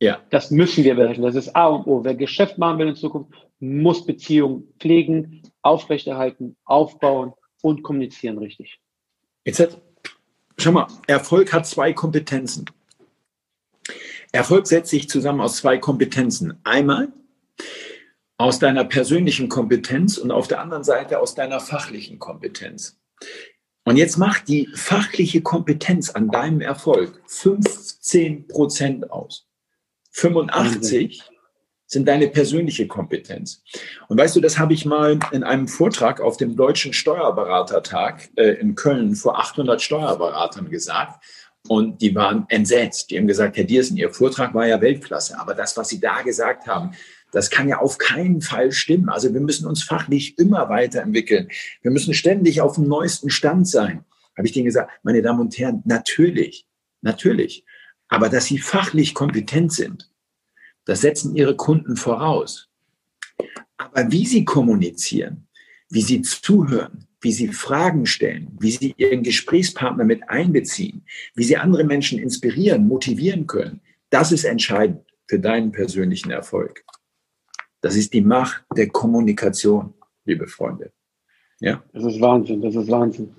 Ja. 0.00 0.20
Das 0.30 0.50
müssen 0.50 0.84
wir 0.84 0.94
berechnen. 0.94 1.24
Das 1.24 1.34
ist 1.34 1.56
A 1.56 1.66
und 1.66 1.86
O. 1.86 2.04
Wer 2.04 2.14
Geschäft 2.14 2.58
machen 2.58 2.78
will 2.78 2.88
in 2.88 2.96
Zukunft, 2.96 3.32
muss 3.58 4.04
Beziehungen 4.04 4.68
pflegen, 4.78 5.42
aufrechterhalten, 5.66 6.56
aufbauen 6.64 7.32
und 7.62 7.82
kommunizieren 7.82 8.38
richtig. 8.38 8.80
Jetzt 9.44 9.60
hat, 9.60 9.80
schau 10.56 10.72
mal, 10.72 10.86
Erfolg 11.06 11.52
hat 11.52 11.66
zwei 11.66 11.92
Kompetenzen. 11.92 12.66
Erfolg 14.32 14.66
setzt 14.66 14.90
sich 14.90 15.08
zusammen 15.08 15.40
aus 15.40 15.56
zwei 15.56 15.78
Kompetenzen. 15.78 16.60
Einmal 16.64 17.12
aus 18.38 18.58
deiner 18.58 18.84
persönlichen 18.84 19.48
Kompetenz 19.48 20.18
und 20.18 20.30
auf 20.30 20.48
der 20.48 20.60
anderen 20.60 20.84
Seite 20.84 21.20
aus 21.20 21.34
deiner 21.34 21.60
fachlichen 21.60 22.18
Kompetenz. 22.18 22.98
Und 23.84 23.96
jetzt 23.96 24.18
macht 24.18 24.48
die 24.48 24.68
fachliche 24.74 25.42
Kompetenz 25.42 26.10
an 26.10 26.28
deinem 26.28 26.60
Erfolg 26.60 27.22
15 27.26 28.48
Prozent 28.48 29.10
aus. 29.10 29.46
85 30.10 31.22
sind 31.86 32.06
deine 32.08 32.28
persönliche 32.28 32.86
Kompetenz. 32.86 33.62
Und 34.08 34.18
weißt 34.18 34.34
du, 34.36 34.40
das 34.40 34.58
habe 34.58 34.74
ich 34.74 34.84
mal 34.84 35.18
in 35.30 35.44
einem 35.44 35.68
Vortrag 35.68 36.20
auf 36.20 36.36
dem 36.36 36.56
Deutschen 36.56 36.92
Steuerberatertag 36.92 38.28
äh, 38.36 38.54
in 38.54 38.74
Köln 38.74 39.14
vor 39.14 39.38
800 39.38 39.80
Steuerberatern 39.80 40.68
gesagt. 40.68 41.24
Und 41.68 42.00
die 42.00 42.14
waren 42.14 42.46
entsetzt. 42.48 43.10
Die 43.10 43.18
haben 43.18 43.26
gesagt, 43.26 43.56
Herr 43.56 43.64
Diersen, 43.64 43.96
Ihr 43.96 44.12
Vortrag 44.12 44.54
war 44.54 44.66
ja 44.66 44.80
Weltklasse. 44.80 45.38
Aber 45.38 45.54
das, 45.54 45.76
was 45.76 45.88
Sie 45.88 46.00
da 46.00 46.22
gesagt 46.22 46.66
haben, 46.66 46.92
das 47.32 47.50
kann 47.50 47.68
ja 47.68 47.78
auf 47.78 47.98
keinen 47.98 48.40
Fall 48.40 48.72
stimmen. 48.72 49.08
Also 49.08 49.34
wir 49.34 49.40
müssen 49.40 49.66
uns 49.66 49.82
fachlich 49.82 50.38
immer 50.38 50.68
weiterentwickeln. 50.68 51.48
Wir 51.82 51.90
müssen 51.90 52.14
ständig 52.14 52.60
auf 52.60 52.76
dem 52.76 52.88
neuesten 52.88 53.30
Stand 53.30 53.68
sein. 53.68 54.04
Habe 54.36 54.46
ich 54.46 54.52
denen 54.52 54.66
gesagt, 54.66 54.90
meine 55.02 55.22
Damen 55.22 55.40
und 55.40 55.58
Herren, 55.58 55.82
natürlich, 55.84 56.66
natürlich. 57.02 57.64
Aber 58.08 58.28
dass 58.28 58.46
Sie 58.46 58.58
fachlich 58.58 59.14
kompetent 59.14 59.72
sind, 59.72 60.08
das 60.86 61.02
setzen 61.02 61.36
Ihre 61.36 61.54
Kunden 61.54 61.96
voraus. 61.96 62.70
Aber 63.76 64.10
wie 64.10 64.24
Sie 64.24 64.44
kommunizieren, 64.44 65.46
wie 65.90 66.00
Sie 66.00 66.22
zuhören, 66.22 67.06
wie 67.26 67.32
sie 67.32 67.48
Fragen 67.48 68.06
stellen, 68.06 68.56
wie 68.60 68.70
sie 68.70 68.94
ihren 68.96 69.24
Gesprächspartner 69.24 70.04
mit 70.04 70.28
einbeziehen, 70.28 71.04
wie 71.34 71.42
sie 71.42 71.56
andere 71.56 71.82
Menschen 71.82 72.20
inspirieren, 72.20 72.86
motivieren 72.86 73.48
können, 73.48 73.80
das 74.10 74.30
ist 74.30 74.44
entscheidend 74.44 75.00
für 75.26 75.40
deinen 75.40 75.72
persönlichen 75.72 76.30
Erfolg. 76.30 76.84
Das 77.80 77.96
ist 77.96 78.12
die 78.12 78.20
Macht 78.20 78.64
der 78.76 78.88
Kommunikation, 78.90 79.94
liebe 80.24 80.46
Freunde. 80.46 80.92
Ja. 81.58 81.82
Das 81.92 82.04
ist 82.04 82.20
Wahnsinn, 82.20 82.62
das 82.62 82.76
ist 82.76 82.88
Wahnsinn. 82.88 83.34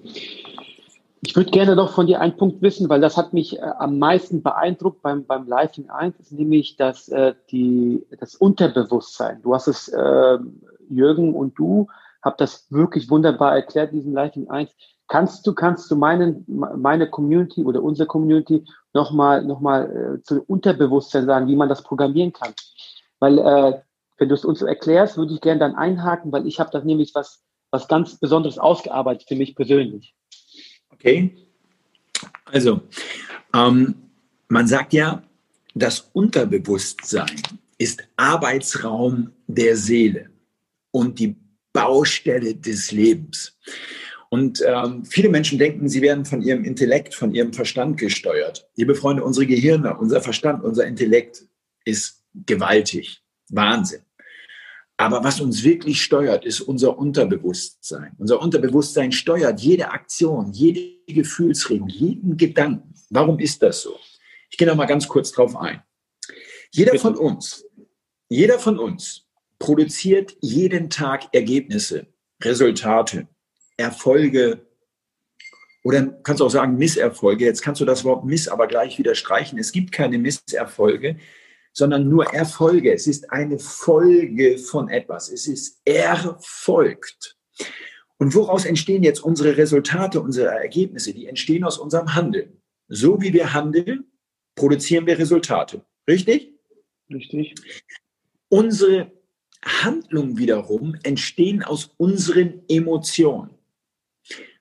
Ich 1.27 1.35
würde 1.35 1.51
gerne 1.51 1.75
noch 1.75 1.91
von 1.91 2.07
dir 2.07 2.21
einen 2.21 2.37
Punkt 2.37 2.61
wissen, 2.61 2.87
weil 2.87 3.01
das 3.01 3.17
hat 3.17 3.33
mich 3.33 3.59
äh, 3.59 3.61
am 3.61 3.99
meisten 3.99 4.41
beeindruckt 4.41 5.01
beim, 5.01 5.25
beim 5.25 5.45
Live 5.45 5.77
in 5.77 5.89
1, 5.89 6.17
ist 6.21 6.31
nämlich 6.31 6.77
das, 6.77 7.09
äh, 7.09 7.35
die, 7.51 8.01
das 8.17 8.35
Unterbewusstsein. 8.35 9.41
Du 9.41 9.53
hast 9.53 9.67
es, 9.67 9.89
äh, 9.89 10.37
Jürgen 10.87 11.35
und 11.35 11.59
du, 11.59 11.87
habe 12.23 12.37
das 12.39 12.71
wirklich 12.71 13.09
wunderbar 13.09 13.53
erklärt, 13.53 13.91
diesen 13.91 14.13
Lighting 14.13 14.49
1. 14.49 14.73
Kannst 15.09 15.45
du, 15.45 15.53
kannst 15.53 15.91
du 15.91 15.97
meinen, 15.97 16.45
meine 16.47 17.09
Community 17.09 17.65
oder 17.65 17.83
unsere 17.83 18.07
Community 18.07 18.63
nochmal 18.93 19.43
noch 19.43 19.59
mal, 19.59 20.15
äh, 20.15 20.23
zu 20.23 20.41
Unterbewusstsein 20.43 21.25
sagen, 21.25 21.49
wie 21.49 21.57
man 21.57 21.67
das 21.67 21.83
programmieren 21.83 22.31
kann? 22.31 22.53
Weil, 23.19 23.37
äh, 23.37 23.81
wenn 24.17 24.29
du 24.29 24.33
es 24.35 24.45
uns 24.45 24.61
erklärst, 24.61 25.17
würde 25.17 25.33
ich 25.33 25.41
gerne 25.41 25.59
dann 25.59 25.75
einhaken, 25.75 26.31
weil 26.31 26.47
ich 26.47 26.61
habe 26.61 26.69
da 26.71 26.79
nämlich 26.79 27.13
was, 27.15 27.43
was 27.69 27.89
ganz 27.89 28.17
Besonderes 28.17 28.57
ausgearbeitet 28.57 29.27
für 29.27 29.35
mich 29.35 29.57
persönlich. 29.57 30.15
Okay. 30.99 31.31
Also, 32.45 32.81
ähm, 33.53 33.95
man 34.47 34.67
sagt 34.67 34.93
ja, 34.93 35.23
das 35.75 36.09
Unterbewusstsein 36.13 37.41
ist 37.77 38.03
Arbeitsraum 38.15 39.31
der 39.47 39.77
Seele. 39.77 40.29
Und 40.91 41.19
die 41.19 41.35
Baustelle 41.73 42.55
des 42.55 42.91
Lebens. 42.91 43.55
Und 44.29 44.63
ähm, 44.65 45.05
viele 45.05 45.29
Menschen 45.29 45.59
denken, 45.59 45.87
sie 45.87 46.01
werden 46.01 46.25
von 46.25 46.41
ihrem 46.41 46.63
Intellekt, 46.63 47.13
von 47.13 47.33
ihrem 47.35 47.53
Verstand 47.53 47.97
gesteuert. 47.97 48.67
Liebe 48.75 48.95
Freunde, 48.95 49.23
unsere 49.23 49.45
Gehirne, 49.45 49.95
unser 49.95 50.21
Verstand, 50.21 50.63
unser 50.63 50.87
Intellekt 50.87 51.45
ist 51.85 52.23
gewaltig, 52.33 53.21
Wahnsinn. 53.49 54.01
Aber 54.97 55.23
was 55.23 55.39
uns 55.39 55.63
wirklich 55.63 56.01
steuert, 56.01 56.43
ist 56.43 56.59
unser 56.59 56.97
Unterbewusstsein. 56.97 58.13
Unser 58.17 58.41
Unterbewusstsein 58.41 59.11
steuert 59.11 59.59
jede 59.61 59.91
Aktion, 59.91 60.51
jede 60.51 60.81
Gefühlsregung, 61.05 61.87
jeden 61.87 62.35
Gedanken. 62.35 62.95
Warum 63.11 63.37
ist 63.39 63.61
das 63.61 63.81
so? 63.81 63.95
Ich 64.49 64.57
gehe 64.57 64.67
noch 64.67 64.75
mal 64.75 64.87
ganz 64.87 65.07
kurz 65.07 65.31
drauf 65.31 65.55
ein. 65.55 65.83
Jeder 66.71 66.97
von 66.97 67.15
uns, 67.15 67.63
jeder 68.27 68.57
von 68.57 68.79
uns 68.79 69.27
produziert 69.59 70.35
jeden 70.41 70.89
Tag 70.89 71.33
Ergebnisse, 71.33 72.07
Resultate, 72.43 73.27
Erfolge 73.77 74.67
oder 75.83 76.05
kannst 76.23 76.41
du 76.41 76.45
auch 76.45 76.49
sagen 76.49 76.77
Misserfolge. 76.77 77.45
Jetzt 77.45 77.61
kannst 77.61 77.79
du 77.79 77.85
das 77.85 78.03
Wort 78.03 78.25
Miss 78.25 78.47
aber 78.47 78.67
gleich 78.67 78.97
wieder 78.97 79.15
streichen. 79.15 79.57
Es 79.57 79.71
gibt 79.71 79.91
keine 79.91 80.17
Misserfolge, 80.17 81.17
sondern 81.77 82.09
nur 82.09 82.33
Erfolge. 82.33 82.91
Es 82.91 83.05
ist 83.05 83.31
eine 83.31 83.59
Folge 83.59 84.57
von 84.57 84.89
etwas. 84.89 85.29
Es 85.31 85.47
ist 85.47 85.79
erfolgt. 85.85 87.37
Und 88.17 88.33
woraus 88.33 88.65
entstehen 88.65 89.03
jetzt 89.03 89.19
unsere 89.23 89.57
Resultate, 89.57 90.19
unsere 90.19 90.47
Ergebnisse? 90.47 91.13
Die 91.13 91.27
entstehen 91.27 91.63
aus 91.63 91.77
unserem 91.77 92.15
Handeln. 92.15 92.63
So 92.87 93.21
wie 93.21 93.31
wir 93.31 93.53
handeln, 93.53 94.05
produzieren 94.55 95.05
wir 95.05 95.19
Resultate. 95.19 95.85
Richtig? 96.07 96.51
Richtig. 97.13 97.53
Unsere 98.49 99.11
Handlungen 99.63 100.35
wiederum 100.39 100.95
entstehen 101.03 101.61
aus 101.61 101.93
unseren 101.97 102.63
Emotionen. 102.67 103.51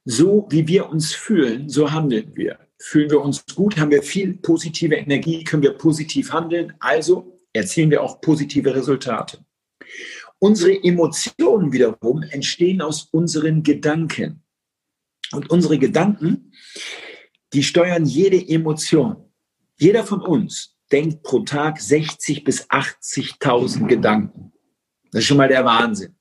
So 0.05 0.47
wie 0.51 0.69
wir 0.69 0.91
uns 0.91 1.15
fühlen, 1.15 1.71
so 1.71 1.91
handeln 1.91 2.33
wir. 2.35 2.59
Fühlen 2.79 3.11
wir 3.11 3.21
uns 3.21 3.45
gut, 3.55 3.79
haben 3.79 3.91
wir 3.91 4.03
viel 4.03 4.35
positive 4.35 4.95
Energie, 4.95 5.45
können 5.45 5.63
wir 5.63 5.73
positiv 5.73 6.33
handeln, 6.33 6.75
also 6.79 7.39
erzielen 7.53 7.91
wir 7.91 8.03
auch 8.03 8.21
positive 8.21 8.75
Resultate. 8.75 9.45
Unsere 10.39 10.73
Emotionen 10.85 11.73
wiederum 11.73 12.23
entstehen 12.23 12.83
aus 12.83 13.09
unseren 13.13 13.63
Gedanken. 13.63 14.43
Und 15.33 15.51
unsere 15.51 15.79
Gedanken, 15.79 16.53
die 17.53 17.63
steuern 17.63 18.05
jede 18.05 18.47
Emotion. 18.49 19.33
Jeder 19.79 20.05
von 20.05 20.21
uns 20.21 20.77
denkt 20.93 21.23
pro 21.23 21.41
Tag 21.41 21.81
60 21.81 22.45
bis 22.45 22.69
80.000 22.69 23.87
Gedanken. 23.87 24.53
Das 25.11 25.21
ist 25.21 25.27
schon 25.27 25.39
mal 25.39 25.49
der 25.49 25.65
Wahnsinn. 25.65 26.16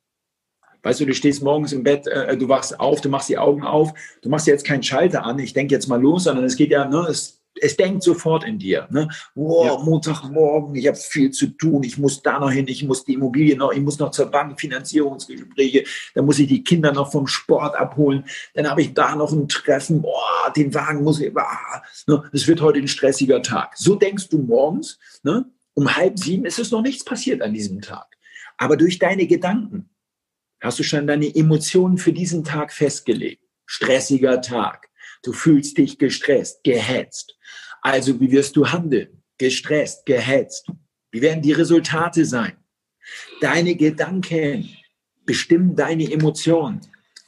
Weißt 0.86 1.00
du, 1.00 1.06
du 1.08 1.16
stehst 1.16 1.42
morgens 1.42 1.74
im 1.74 1.82
Bett, 1.82 2.06
äh, 2.06 2.38
du 2.38 2.48
wachst 2.48 2.80
auf, 2.80 3.02
du 3.02 3.10
machst 3.10 3.28
die 3.28 3.40
Augen 3.40 3.64
auf, 3.64 3.92
du 4.22 4.30
machst 4.30 4.46
jetzt 4.46 4.66
keinen 4.66 4.84
Schalter 4.84 5.24
an, 5.24 5.40
ich 5.40 5.54
denke 5.54 5.74
jetzt 5.74 5.88
mal 5.88 6.00
los, 6.00 6.26
sondern 6.26 6.46
es 6.46 6.56
geht 6.56 6.70
ja, 6.70 6.86
ne, 6.86 7.08
es 7.10 7.42
es 7.62 7.78
denkt 7.78 8.04
sofort 8.04 8.44
in 8.44 8.60
dir. 8.60 8.88
Ne? 8.92 9.08
Wow, 9.34 9.66
ja. 9.66 9.78
Montagmorgen, 9.84 10.76
ich 10.76 10.88
habe 10.88 10.98
viel 10.98 11.32
zu 11.32 11.48
tun, 11.48 11.84
ich 11.84 11.98
muss 11.98 12.22
da 12.22 12.38
noch 12.38 12.52
hin, 12.52 12.68
ich 12.68 12.84
muss 12.84 13.06
die 13.06 13.14
Immobilie 13.14 13.56
noch, 13.56 13.72
ich 13.72 13.80
muss 13.80 13.98
noch 13.98 14.12
zur 14.12 14.26
Bank, 14.26 14.60
Finanzierungsgespräche, 14.60 15.86
dann 16.14 16.26
muss 16.26 16.38
ich 16.38 16.50
die 16.50 16.64
Kinder 16.64 16.92
noch 16.92 17.12
vom 17.12 17.28
Sport 17.28 17.76
abholen, 17.76 18.26
dann 18.54 18.70
habe 18.70 18.82
ich 18.82 18.94
da 18.94 19.16
noch 19.16 19.32
ein 19.32 19.48
Treffen, 19.48 20.02
boah, 20.02 20.52
den 20.56 20.74
Wagen 20.74 21.04
muss 21.04 21.22
ich, 21.22 21.36
ah, 21.38 21.82
ne? 22.08 22.30
es 22.34 22.46
wird 22.46 22.62
heute 22.62 22.80
ein 22.80 22.90
stressiger 22.90 23.42
Tag. 23.42 23.78
So 23.78 23.96
denkst 23.96 24.30
du 24.30 24.40
morgens, 24.40 25.00
ne? 25.24 25.46
um 25.74 25.96
halb 25.96 26.20
sieben 26.20 26.46
ist 26.46 26.60
es 26.60 26.72
noch 26.72 26.82
nichts 26.82 27.06
passiert 27.06 27.42
an 27.42 27.54
diesem 27.54 27.82
Tag. 27.82 28.06
Aber 28.58 28.78
durch 28.78 29.00
deine 29.00 29.28
Gedanken 29.28 29.90
hast 30.62 30.80
du 30.80 30.84
schon 30.84 31.08
deine 31.08 31.34
Emotionen 31.36 31.98
für 31.98 32.14
diesen 32.14 32.44
Tag 32.44 32.74
festgelegt. 32.74 33.42
Stressiger 33.66 34.42
Tag. 34.42 34.90
Du 35.24 35.34
fühlst 35.34 35.78
dich 35.78 35.98
gestresst, 35.98 36.64
gehetzt. 36.64 37.38
Also 37.82 38.20
wie 38.20 38.32
wirst 38.32 38.56
du 38.56 38.68
handeln? 38.68 39.24
Gestresst, 39.38 40.06
gehetzt. 40.06 40.68
Wie 41.12 41.22
werden 41.22 41.42
die 41.42 41.52
Resultate 41.52 42.26
sein? 42.26 42.58
Deine 43.42 43.76
Gedanken 43.76 44.70
bestimmen 45.26 45.76
deine 45.76 46.12
Emotionen. 46.12 46.82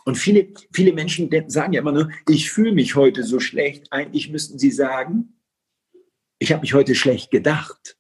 Und 0.06 0.18
viele, 0.18 0.48
viele 0.72 0.94
Menschen 0.94 1.30
sagen 1.50 1.74
ja 1.74 1.82
immer 1.82 1.92
nur, 1.92 2.12
ich 2.30 2.50
fühle 2.50 2.72
mich 2.72 2.96
heute 2.96 3.24
so 3.24 3.40
schlecht. 3.40 3.92
Eigentlich 3.92 4.30
müssten 4.30 4.58
sie 4.58 4.72
sagen, 4.72 5.40
ich 6.40 6.52
habe 6.52 6.62
mich 6.62 6.74
heute 6.74 6.96
schlecht 6.96 7.32
gedacht. 7.32 7.98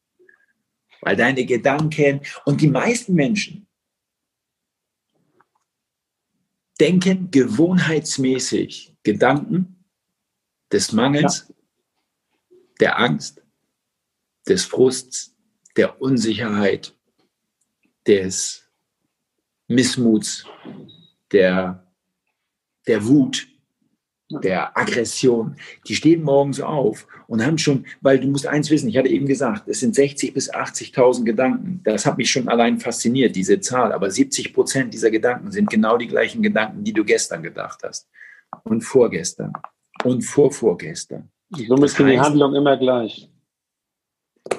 Weil 1.01 1.15
deine 1.15 1.45
Gedanken 1.45 2.21
und 2.45 2.61
die 2.61 2.69
meisten 2.69 3.13
Menschen 3.13 3.66
denken 6.79 7.31
gewohnheitsmäßig 7.31 8.95
Gedanken, 9.03 9.85
des 10.71 10.91
Mangels, 10.91 11.45
ja. 11.47 11.55
der 12.79 12.99
Angst, 12.99 13.41
des 14.47 14.65
Frusts, 14.65 15.35
der 15.75 16.01
Unsicherheit, 16.01 16.95
des 18.05 18.69
Missmuts, 19.67 20.45
der, 21.31 21.91
der 22.85 23.05
Wut, 23.05 23.47
der 24.29 24.77
Aggression, 24.77 25.55
die 25.87 25.95
stehen 25.95 26.23
morgens 26.23 26.59
auf 26.59 27.07
und 27.27 27.45
haben 27.45 27.57
schon, 27.57 27.85
weil 28.01 28.19
du 28.19 28.27
musst 28.27 28.45
eins 28.45 28.69
wissen, 28.69 28.89
ich 28.89 28.97
hatte 28.97 29.07
eben 29.07 29.25
gesagt, 29.25 29.67
es 29.67 29.79
sind 29.79 29.95
60 29.95 30.33
bis 30.33 30.53
80.000 30.53 31.23
Gedanken. 31.23 31.81
Das 31.83 32.05
hat 32.05 32.17
mich 32.17 32.29
schon 32.29 32.47
allein 32.49 32.79
fasziniert, 32.79 33.35
diese 33.35 33.59
Zahl. 33.59 33.93
Aber 33.93 34.11
70 34.11 34.53
Prozent 34.53 34.93
dieser 34.93 35.11
Gedanken 35.11 35.51
sind 35.51 35.69
genau 35.69 35.97
die 35.97 36.07
gleichen 36.07 36.41
Gedanken, 36.41 36.83
die 36.83 36.93
du 36.93 37.05
gestern 37.05 37.41
gedacht 37.41 37.79
hast 37.83 38.09
und 38.63 38.81
vorgestern 38.81 39.53
und 40.03 40.23
vorvorgestern. 40.23 41.29
Somit 41.49 41.91
sind 41.91 42.07
die 42.07 42.19
Handlungen 42.19 42.55
immer 42.55 42.77
gleich. 42.77 43.29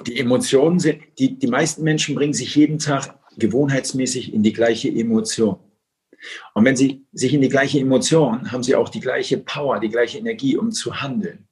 Die 0.07 0.19
Emotionen 0.19 0.79
sind, 0.79 1.01
die, 1.19 1.37
die 1.37 1.47
meisten 1.47 1.83
Menschen 1.83 2.15
bringen 2.15 2.33
sich 2.33 2.55
jeden 2.55 2.79
Tag 2.79 3.19
gewohnheitsmäßig 3.37 4.33
in 4.33 4.43
die 4.43 4.53
gleiche 4.53 4.89
Emotion. 4.89 5.57
Und 6.53 6.65
wenn 6.65 6.75
sie 6.75 7.05
sich 7.11 7.33
in 7.33 7.41
die 7.41 7.49
gleiche 7.49 7.79
Emotion, 7.79 8.51
haben 8.51 8.63
sie 8.63 8.75
auch 8.75 8.89
die 8.89 8.99
gleiche 8.99 9.37
Power, 9.37 9.79
die 9.79 9.89
gleiche 9.89 10.17
Energie, 10.17 10.57
um 10.57 10.71
zu 10.71 11.01
handeln. 11.01 11.47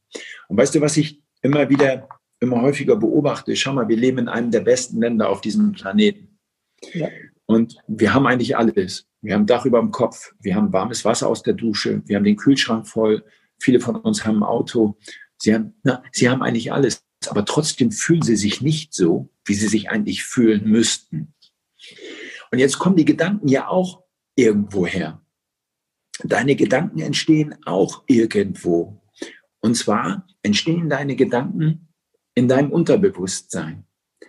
Und 0.48 0.58
weißt 0.58 0.76
du, 0.76 0.82
was 0.82 0.98
ich 0.98 1.22
immer 1.42 1.70
wieder, 1.70 2.08
immer 2.40 2.62
häufiger 2.62 2.96
beobachte? 2.96 3.56
Schau 3.56 3.74
mal, 3.74 3.88
wir 3.88 3.98
leben 3.98 4.20
in 4.20 4.28
einem 4.28 4.52
der 4.52 4.62
besten 4.62 5.00
Länder 5.00 5.30
auf 5.30 5.42
diesem 5.42 5.72
Planeten. 5.74 6.40
Ja. 6.94 7.10
Und 7.46 7.78
wir 7.88 8.14
haben 8.14 8.28
eigentlich 8.28 8.58
alles. 8.58 9.08
Wir 9.22 9.34
haben 9.34 9.46
Dach 9.46 9.65
über 9.65 9.80
dem 9.80 9.91
Kopf, 9.91 10.34
wir 10.39 10.56
haben 10.56 10.72
warmes 10.72 11.04
Wasser 11.06 11.28
aus 11.28 11.44
der 11.44 11.54
Dusche, 11.54 12.02
wir 12.06 12.18
haben 12.18 12.24
den 12.24 12.36
Kühlschrank 12.36 12.88
voll, 12.88 13.24
Viele 13.60 13.80
von 13.80 13.96
uns 13.96 14.26
haben 14.26 14.38
ein 14.38 14.44
Auto. 14.44 14.98
Sie 15.38 15.54
haben, 15.54 15.76
na, 15.84 16.04
sie 16.12 16.30
haben 16.30 16.41
eigentlich 16.41 16.72
alles, 16.72 17.04
aber 17.28 17.46
trotzdem 17.46 17.91
fühlen 17.91 18.22
sie 18.22 18.36
sich 18.36 18.62
nicht 18.62 18.94
so, 18.94 19.30
wie 19.46 19.54
sie 19.54 19.68
sich 19.68 19.89
eigentlich 19.89 20.24
fühlen 20.24 20.70
müssten. 20.70 21.34
Und 22.52 22.60
jetzt 22.60 22.80
kommen 22.80 22.96
die 22.96 23.06
Gedanken 23.06 23.48
ja 23.48 23.68
auch 23.68 24.04
irgendwo 24.38 24.86
her. 24.86 25.21
Deine 26.23 26.56
Gedanken 26.56 27.00
entstehen 27.00 27.56
auch 27.65 28.04
irgendwo. 28.08 29.02
Und 29.60 29.76
zwar 29.76 30.26
entstehen 30.43 30.89
deine 30.89 31.15
Gedanken 31.15 31.89
in 32.36 32.47
deinem 32.47 32.71
Unterbewusstsein, 32.71 33.84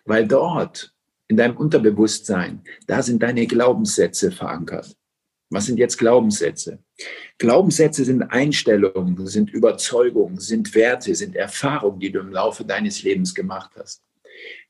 weil 0.05 0.27
dort 0.27 0.95
in 1.29 1.37
deinem 1.37 1.57
Unterbewusstsein, 1.57 2.63
da 2.87 3.03
sind 3.03 3.23
deine 3.23 3.47
Glaubenssätze 3.47 4.33
verankert. 4.33 4.97
Was 5.51 5.67
sind 5.67 5.79
jetzt 5.79 5.99
Glaubenssätze? 5.99 6.83
Glaubenssätze 7.39 8.05
sind 8.05 8.23
Einstellungen, 8.23 9.27
sind 9.27 9.51
Überzeugungen, 9.51 10.39
sind 10.39 10.75
Werte, 10.75 11.15
sind 11.15 11.37
Erfahrungen, 11.37 12.01
die 12.01 12.13
du 12.13 12.21
im 12.21 12.33
Laufe 12.33 12.65
deines 12.65 13.03
Lebens 13.03 13.35
gemacht 13.35 13.71
hast. 13.77 14.03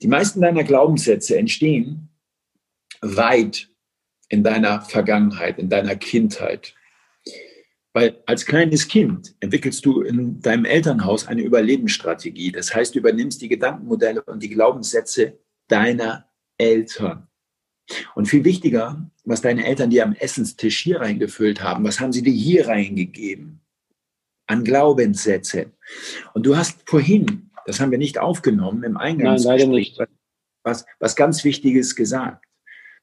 Die 0.03 0.09
meisten 0.09 0.41
deiner 0.41 0.65
Glaubenssätze 0.65 1.37
entstehen 1.37 2.11
weit 3.01 3.71
in 4.29 4.43
deiner 4.43 4.83
Vergangenheit, 4.83 5.59
in 5.59 5.69
deiner 5.69 5.97
Kindheit. 5.97 6.75
Weil 7.93 8.23
als 8.27 8.45
kleines 8.45 8.87
Kind 8.89 9.35
entwickelst 9.41 9.85
du 9.85 10.03
in 10.03 10.41
deinem 10.41 10.65
Elternhaus 10.65 11.27
eine 11.27 11.43
Überlebensstrategie. 11.43 12.53
Das 12.53 12.75
heißt, 12.75 12.95
du 12.95 13.01
übernimmst 13.01 13.41
die 13.41 13.49
Gedankenmodelle 13.49 14.23
und 14.23 14.43
die 14.43 14.51
Glaubenssätze 14.51 15.39
deiner 15.69 16.29
Eltern. 16.59 17.29
Und 18.15 18.27
viel 18.27 18.45
wichtiger, 18.45 19.11
was 19.25 19.41
deine 19.41 19.65
Eltern 19.67 19.91
dir 19.91 20.05
am 20.05 20.13
Essenstisch 20.13 20.81
hier 20.83 21.01
reingefüllt 21.01 21.63
haben, 21.63 21.85
was 21.85 22.01
haben 22.01 22.13
sie 22.13 22.23
dir 22.23 22.33
hier 22.33 22.69
reingegeben? 22.69 23.61
An 24.47 24.65
Glaubenssätze. 24.65 25.73
Und 26.35 26.45
du 26.45 26.57
hast 26.57 26.89
vorhin, 26.89 27.51
das 27.67 27.81
haben 27.81 27.91
wir 27.91 27.99
nicht 27.99 28.19
aufgenommen 28.19 28.83
im 28.83 28.97
Eingangsgespräch, 28.97 29.99
was, 30.63 30.85
was 30.99 31.17
ganz 31.17 31.45
Wichtiges 31.45 31.97
gesagt. 31.97 32.45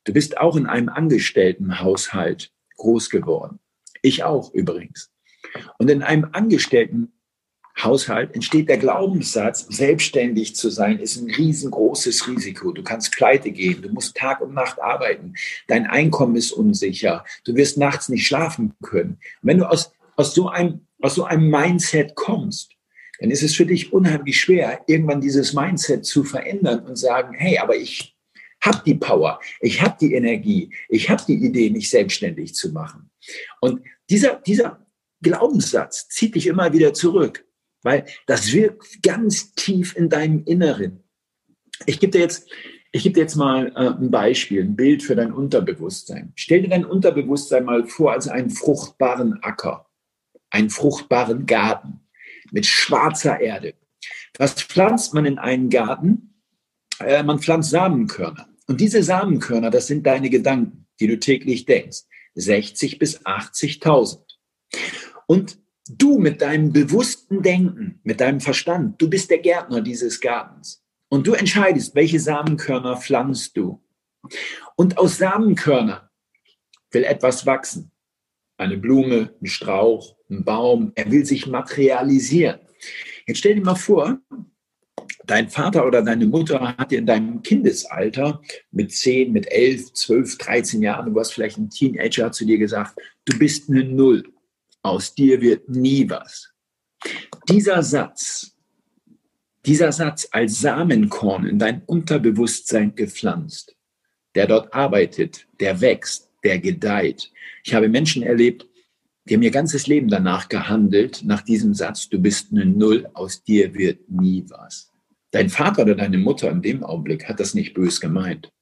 Du 0.05 0.13
bist 0.13 0.37
auch 0.37 0.55
in 0.55 0.67
einem 0.67 0.89
Angestelltenhaushalt 0.89 2.51
groß 2.77 3.09
geworden. 3.09 3.59
Ich 4.01 4.23
auch 4.23 4.53
übrigens. 4.53 5.11
Und 5.77 5.89
in 5.89 6.03
einem 6.03 6.29
Angestellten 6.31 7.11
Haushalt 7.81 8.33
entsteht 8.33 8.69
der 8.69 8.77
Glaubenssatz, 8.77 9.67
selbstständig 9.67 10.55
zu 10.55 10.69
sein, 10.69 10.99
ist 10.99 11.17
ein 11.17 11.29
riesengroßes 11.29 12.27
Risiko. 12.27 12.71
Du 12.71 12.83
kannst 12.83 13.11
pleite 13.11 13.51
gehen, 13.51 13.81
du 13.81 13.89
musst 13.89 14.15
Tag 14.15 14.39
und 14.39 14.53
Nacht 14.53 14.81
arbeiten, 14.81 15.33
dein 15.67 15.85
Einkommen 15.85 16.37
ist 16.37 16.53
unsicher, 16.53 17.25
du 17.43 17.55
wirst 17.55 17.77
nachts 17.77 18.07
nicht 18.07 18.25
schlafen 18.25 18.73
können. 18.81 19.17
Und 19.41 19.49
wenn 19.49 19.57
du 19.57 19.69
aus, 19.69 19.91
aus, 20.15 20.33
so 20.33 20.47
einem, 20.47 20.87
aus 21.01 21.15
so 21.15 21.25
einem 21.25 21.49
Mindset 21.49 22.15
kommst, 22.15 22.71
dann 23.19 23.29
ist 23.29 23.43
es 23.43 23.55
für 23.55 23.65
dich 23.65 23.91
unheimlich 23.91 24.39
schwer, 24.39 24.81
irgendwann 24.87 25.21
dieses 25.21 25.53
Mindset 25.53 26.05
zu 26.05 26.23
verändern 26.23 26.85
und 26.85 26.97
sagen, 26.97 27.33
hey, 27.33 27.57
aber 27.57 27.75
ich 27.75 28.14
habe 28.65 28.81
die 28.85 28.95
Power, 28.95 29.39
ich 29.61 29.81
habe 29.81 29.95
die 29.99 30.13
Energie, 30.13 30.73
ich 30.89 31.09
habe 31.09 31.23
die 31.27 31.45
Idee, 31.45 31.69
mich 31.69 31.89
selbstständig 31.89 32.55
zu 32.55 32.71
machen. 32.71 33.09
Und 33.61 33.81
dieser, 34.09 34.35
dieser 34.35 34.85
Glaubenssatz 35.21 36.07
zieht 36.07 36.35
dich 36.35 36.47
immer 36.47 36.73
wieder 36.73 36.93
zurück 36.93 37.45
weil 37.85 38.03
das 38.25 38.51
wirkt 38.51 39.03
ganz 39.03 39.53
tief 39.53 39.95
in 39.95 40.09
deinem 40.09 40.43
Inneren. 40.45 41.03
Ich 41.85 41.99
gebe 41.99 42.11
dir 42.11 42.21
jetzt, 42.21 42.49
ich 42.91 43.03
gebe 43.03 43.13
dir 43.13 43.21
jetzt 43.21 43.35
mal 43.35 43.71
äh, 43.75 43.91
ein 43.91 44.09
Beispiel, 44.09 44.63
ein 44.63 44.75
Bild 44.75 45.03
für 45.03 45.15
dein 45.15 45.31
Unterbewusstsein. 45.31 46.33
Stell 46.35 46.63
dir 46.63 46.69
dein 46.69 46.83
Unterbewusstsein 46.83 47.63
mal 47.63 47.85
vor 47.85 48.13
als 48.13 48.27
einen 48.27 48.49
fruchtbaren 48.49 49.41
Acker, 49.43 49.87
einen 50.49 50.71
fruchtbaren 50.71 51.45
Garten 51.45 51.99
mit 52.51 52.65
schwarzer 52.65 53.39
Erde. 53.39 53.75
Was 54.39 54.53
pflanzt 54.53 55.13
man 55.13 55.25
in 55.25 55.37
einen 55.37 55.69
Garten? 55.69 56.41
Äh, 56.99 57.21
man 57.21 57.39
pflanzt 57.39 57.69
Samenkörner. 57.69 58.49
Und 58.67 58.81
diese 58.81 59.03
Samenkörner, 59.03 59.69
das 59.69 59.87
sind 59.87 60.05
deine 60.05 60.29
Gedanken, 60.29 60.87
die 60.99 61.07
du 61.07 61.19
täglich 61.19 61.65
denkst. 61.65 62.03
60 62.35 62.99
bis 62.99 63.25
80.000. 63.25 64.19
Und 65.27 65.59
Du 65.87 66.17
mit 66.17 66.41
deinem 66.41 66.73
bewussten 66.73 67.43
Denken, 67.43 67.99
mit 68.03 68.19
deinem 68.19 68.41
Verstand, 68.41 68.99
du 68.99 69.07
bist 69.07 69.29
der 69.29 69.37
Gärtner 69.37 69.81
dieses 69.81 70.19
Gartens. 70.19 70.83
Und 71.09 71.27
du 71.27 71.33
entscheidest, 71.33 71.93
welche 71.93 72.19
Samenkörner 72.19 72.97
pflanzt 72.97 73.55
du. 73.55 73.83
Und 74.75 74.97
aus 74.97 75.17
Samenkörnern 75.17 76.09
will 76.89 77.03
etwas 77.03 77.45
wachsen. 77.45 77.91
Eine 78.57 78.77
Blume, 78.77 79.35
ein 79.39 79.45
Strauch, 79.45 80.15
ein 80.27 80.43
Baum. 80.43 80.91
Er 80.95 81.11
will 81.11 81.23
sich 81.23 81.45
materialisieren. 81.45 82.61
Jetzt 83.27 83.37
stell 83.37 83.53
dir 83.53 83.61
mal 83.63 83.75
vor, 83.75 84.17
dein 85.27 85.49
Vater 85.49 85.85
oder 85.85 86.01
deine 86.01 86.25
Mutter 86.25 86.77
hat 86.77 86.91
dir 86.91 86.99
in 86.99 87.05
deinem 87.05 87.41
Kindesalter 87.41 88.41
mit 88.71 88.91
10, 88.91 89.31
mit 89.31 89.51
11, 89.51 89.93
12, 89.93 90.37
13 90.37 90.81
Jahren, 90.81 91.07
du 91.07 91.15
warst 91.15 91.33
vielleicht 91.33 91.57
ein 91.57 91.69
Teenager, 91.69 92.25
hat 92.25 92.35
zu 92.35 92.45
dir 92.45 92.57
gesagt, 92.57 92.99
du 93.25 93.37
bist 93.37 93.69
eine 93.69 93.83
Null. 93.83 94.23
aus 94.81 95.15
dir 95.15 95.41
wird 95.41 95.67
nie 95.67 96.07
was. 96.09 96.53
Dieser 97.49 97.81
Satz, 97.81 98.55
dieser 99.65 99.91
Satz 99.91 100.27
als 100.31 100.59
Samenkorn 100.61 101.47
in 101.47 101.57
dein 101.57 101.81
Unterbewusstsein 101.85 102.93
gepflanzt, 102.93 103.75
der 104.35 104.45
dort 104.45 104.73
arbeitet, 104.73 105.47
der 105.59 105.81
wächst, 105.81 106.29
der 106.43 106.59
gedeiht. 106.59 107.31
Ich 107.63 107.73
habe 107.73 107.89
Menschen 107.89 108.21
erlebt, 108.21 108.67
die 109.27 109.33
haben 109.33 109.41
ihr 109.41 109.51
ganzes 109.51 109.87
Leben 109.87 110.07
danach 110.07 110.49
gehandelt, 110.49 111.23
nach 111.23 111.41
diesem 111.41 111.73
Satz, 111.73 112.07
du 112.07 112.19
bist 112.19 112.51
eine 112.51 112.65
Null, 112.65 113.09
aus 113.15 113.43
dir 113.43 113.73
wird 113.73 114.07
nie 114.07 114.45
was. 114.49 114.91
Dein 115.35 115.49
Vater 115.49 115.81
oder 115.81 115.95
deine 115.95 116.17
Mutter 116.17 116.49
in 116.49 116.61
dem 116.61 116.81
Augenblick 116.81 117.27
hat 117.27 117.41
das 117.41 117.53
nicht 117.55 117.73
bös 117.73 117.99
gemeint. 117.99 118.53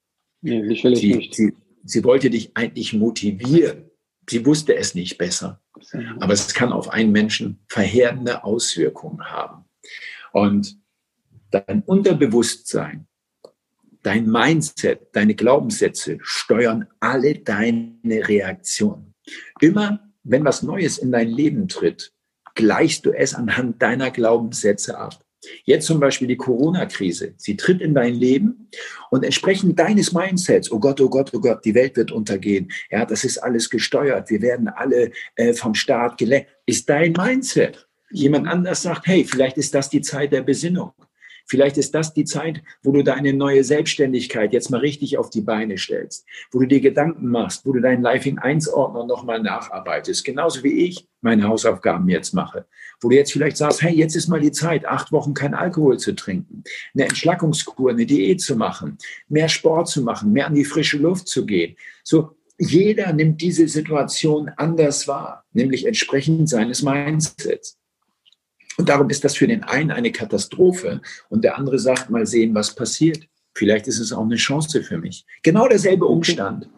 Nee, 0.42 0.68
sicherlich 0.68 1.00
sie, 1.00 1.14
nicht. 1.14 1.36
Sie, 1.36 1.54
sie 1.84 2.04
wollte 2.04 2.32
dich 2.32 2.58
eigentlich 2.58 2.94
motivieren. 2.94 3.92
Sie 4.28 4.44
wusste 4.44 4.76
es 4.76 4.96
nicht 4.96 5.20
besser. 5.20 5.62
Aber 6.20 6.34
es 6.34 6.52
kann 6.56 6.74
auf 6.74 6.90
einen 6.90 7.12
Menschen 7.12 7.60
verheerende 7.68 8.44
Auswirkungen 8.44 9.24
haben. 9.24 9.66
Und 10.32 10.80
dein 11.52 11.84
Unterbewusstsein, 11.84 13.06
dein 14.02 14.26
Mindset, 14.26 15.10
deine 15.12 15.36
Glaubenssätze 15.36 16.18
steuern 16.24 16.88
alle 17.00 17.36
deine 17.36 17.94
Reaktionen. 18.04 19.14
Immer 19.62 20.12
wenn 20.24 20.44
was 20.44 20.64
Neues 20.64 20.98
in 20.98 21.12
dein 21.12 21.30
Leben 21.30 21.68
tritt, 21.68 22.14
gleichst 22.56 23.06
du 23.06 23.12
es 23.12 23.36
anhand 23.36 23.80
deiner 23.80 24.10
Glaubenssätze 24.10 24.98
ab. 24.98 25.24
Jetzt 25.66 25.88
zum 25.88 26.00
Beispiel 26.00 26.28
die 26.28 26.38
Corona-Krise. 26.38 27.34
Sie 27.38 27.58
tritt 27.58 27.82
in 27.82 27.94
dein 27.94 28.16
Leben 28.16 28.70
und 29.10 29.24
entsprechend 29.24 29.80
deines 29.80 30.14
Mindsets, 30.14 30.72
oh 30.72 30.80
Gott, 30.80 31.02
oh 31.02 31.10
Gott, 31.10 31.32
oh 31.34 31.40
Gott, 31.40 31.64
die 31.66 31.76
Welt 31.76 31.96
wird 31.96 32.12
untergehen. 32.12 32.72
Ja, 32.90 33.06
das 33.06 33.24
ist 33.24 33.38
alles 33.38 33.70
gesteuert. 33.70 34.30
Wir 34.30 34.42
werden 34.42 34.68
alle 34.68 35.12
äh, 35.36 35.54
vom 35.54 35.76
Staat 35.76 36.18
gelenkt. 36.18 36.50
Ist 36.66 36.90
dein 36.90 37.14
Mindset. 37.14 37.88
Jemand 38.12 38.48
anders 38.48 38.84
sagt, 38.84 39.08
hey, 39.08 39.26
vielleicht 39.26 39.58
ist 39.58 39.74
das 39.74 39.90
die 39.90 40.02
Zeit 40.02 40.32
der 40.32 40.44
Besinnung. 40.44 40.94
Vielleicht 41.46 41.78
ist 41.78 41.94
das 41.94 42.14
die 42.14 42.26
Zeit, 42.26 42.62
wo 42.84 42.92
du 42.92 43.04
deine 43.04 43.34
neue 43.34 43.64
Selbstständigkeit 43.64 44.54
jetzt 44.54 44.70
mal 44.70 44.80
richtig 44.80 45.18
auf 45.18 45.30
die 45.30 45.42
Beine 45.42 45.78
stellst, 45.78 46.26
wo 46.52 46.60
du 46.60 46.68
dir 46.68 46.80
Gedanken 46.80 47.28
machst, 47.28 47.66
wo 47.66 47.74
du 47.74 47.82
deinen 47.82 48.02
Lifing 48.02 48.40
1 48.40 48.70
Ordner 48.70 49.06
nochmal 49.06 49.42
nacharbeitest, 49.42 50.24
genauso 50.24 50.64
wie 50.64 50.86
ich 50.86 51.08
meine 51.22 51.48
Hausaufgaben 51.48 52.08
jetzt 52.10 52.34
mache, 52.34 52.66
wo 53.02 53.10
du 53.10 53.16
jetzt 53.16 53.32
vielleicht 53.32 53.58
sagst, 53.58 53.82
hey, 53.82 53.94
jetzt 53.94 54.16
ist 54.16 54.28
mal 54.28 54.40
die 54.40 54.52
Zeit, 54.52 54.86
acht 54.86 55.12
Wochen 55.12 55.34
kein 55.34 55.54
Alkohol 55.54 55.98
zu 56.00 56.16
trinken, 56.16 56.64
eine 56.94 57.06
Entschlackungskur, 57.06 57.92
eine 57.92 58.06
Diät 58.06 58.42
zu 58.42 58.56
machen, 58.56 58.98
mehr 59.28 59.50
Sport 59.50 59.90
zu 59.90 60.02
machen, 60.02 60.32
mehr 60.32 60.48
an 60.48 60.56
die 60.56 60.66
frische 60.66 60.98
Luft 60.98 61.28
zu 61.28 61.46
gehen. 61.46 61.76
So, 62.04 62.36
jeder 62.58 63.14
nimmt 63.14 63.42
diese 63.42 63.68
Situation 63.68 64.52
anders 64.58 65.08
wahr, 65.08 65.46
nämlich 65.54 65.86
entsprechend 65.86 66.50
seines 66.50 66.84
Mindsets. 66.84 67.78
Und 68.78 68.90
darum 68.90 69.10
ist 69.10 69.24
das 69.24 69.36
für 69.36 69.48
den 69.48 69.64
einen 69.64 69.92
eine 69.92 70.12
Katastrophe 70.12 71.02
und 71.30 71.44
der 71.44 71.58
andere 71.58 71.80
sagt, 71.80 72.10
mal 72.10 72.26
sehen, 72.26 72.56
was 72.56 72.74
passiert. 72.74 73.28
Vielleicht 73.56 73.88
ist 73.88 74.00
es 74.00 74.12
auch 74.12 74.24
eine 74.24 74.36
Chance 74.36 74.84
für 74.84 74.98
mich. 74.98 75.26
Genau 75.44 75.68
derselbe 75.68 76.06
Umstand 76.06 76.70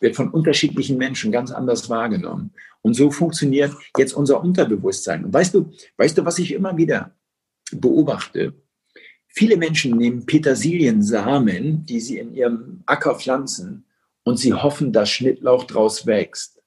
wird 0.00 0.14
von 0.14 0.30
unterschiedlichen 0.30 0.96
Menschen 0.96 1.32
ganz 1.32 1.50
anders 1.50 1.90
wahrgenommen. 1.90 2.52
Und 2.82 2.94
so 2.94 3.10
funktioniert 3.10 3.72
jetzt 3.96 4.12
unser 4.12 4.40
Unterbewusstsein. 4.40 5.24
Und 5.24 5.34
weißt 5.34 5.54
du, 5.54 5.72
weißt 5.96 6.18
du, 6.18 6.24
was 6.24 6.38
ich 6.38 6.52
immer 6.52 6.76
wieder 6.76 7.14
beobachte? 7.72 8.54
Viele 9.26 9.56
Menschen 9.56 9.96
nehmen 9.96 10.26
Petersiliensamen, 10.26 11.86
die 11.86 12.00
sie 12.00 12.18
in 12.18 12.34
ihrem 12.34 12.82
Acker 12.86 13.14
pflanzen, 13.14 13.86
und 14.24 14.38
sie 14.38 14.52
hoffen, 14.52 14.92
dass 14.92 15.10
Schnittlauch 15.10 15.64
draus 15.64 16.06
wächst. 16.06 16.62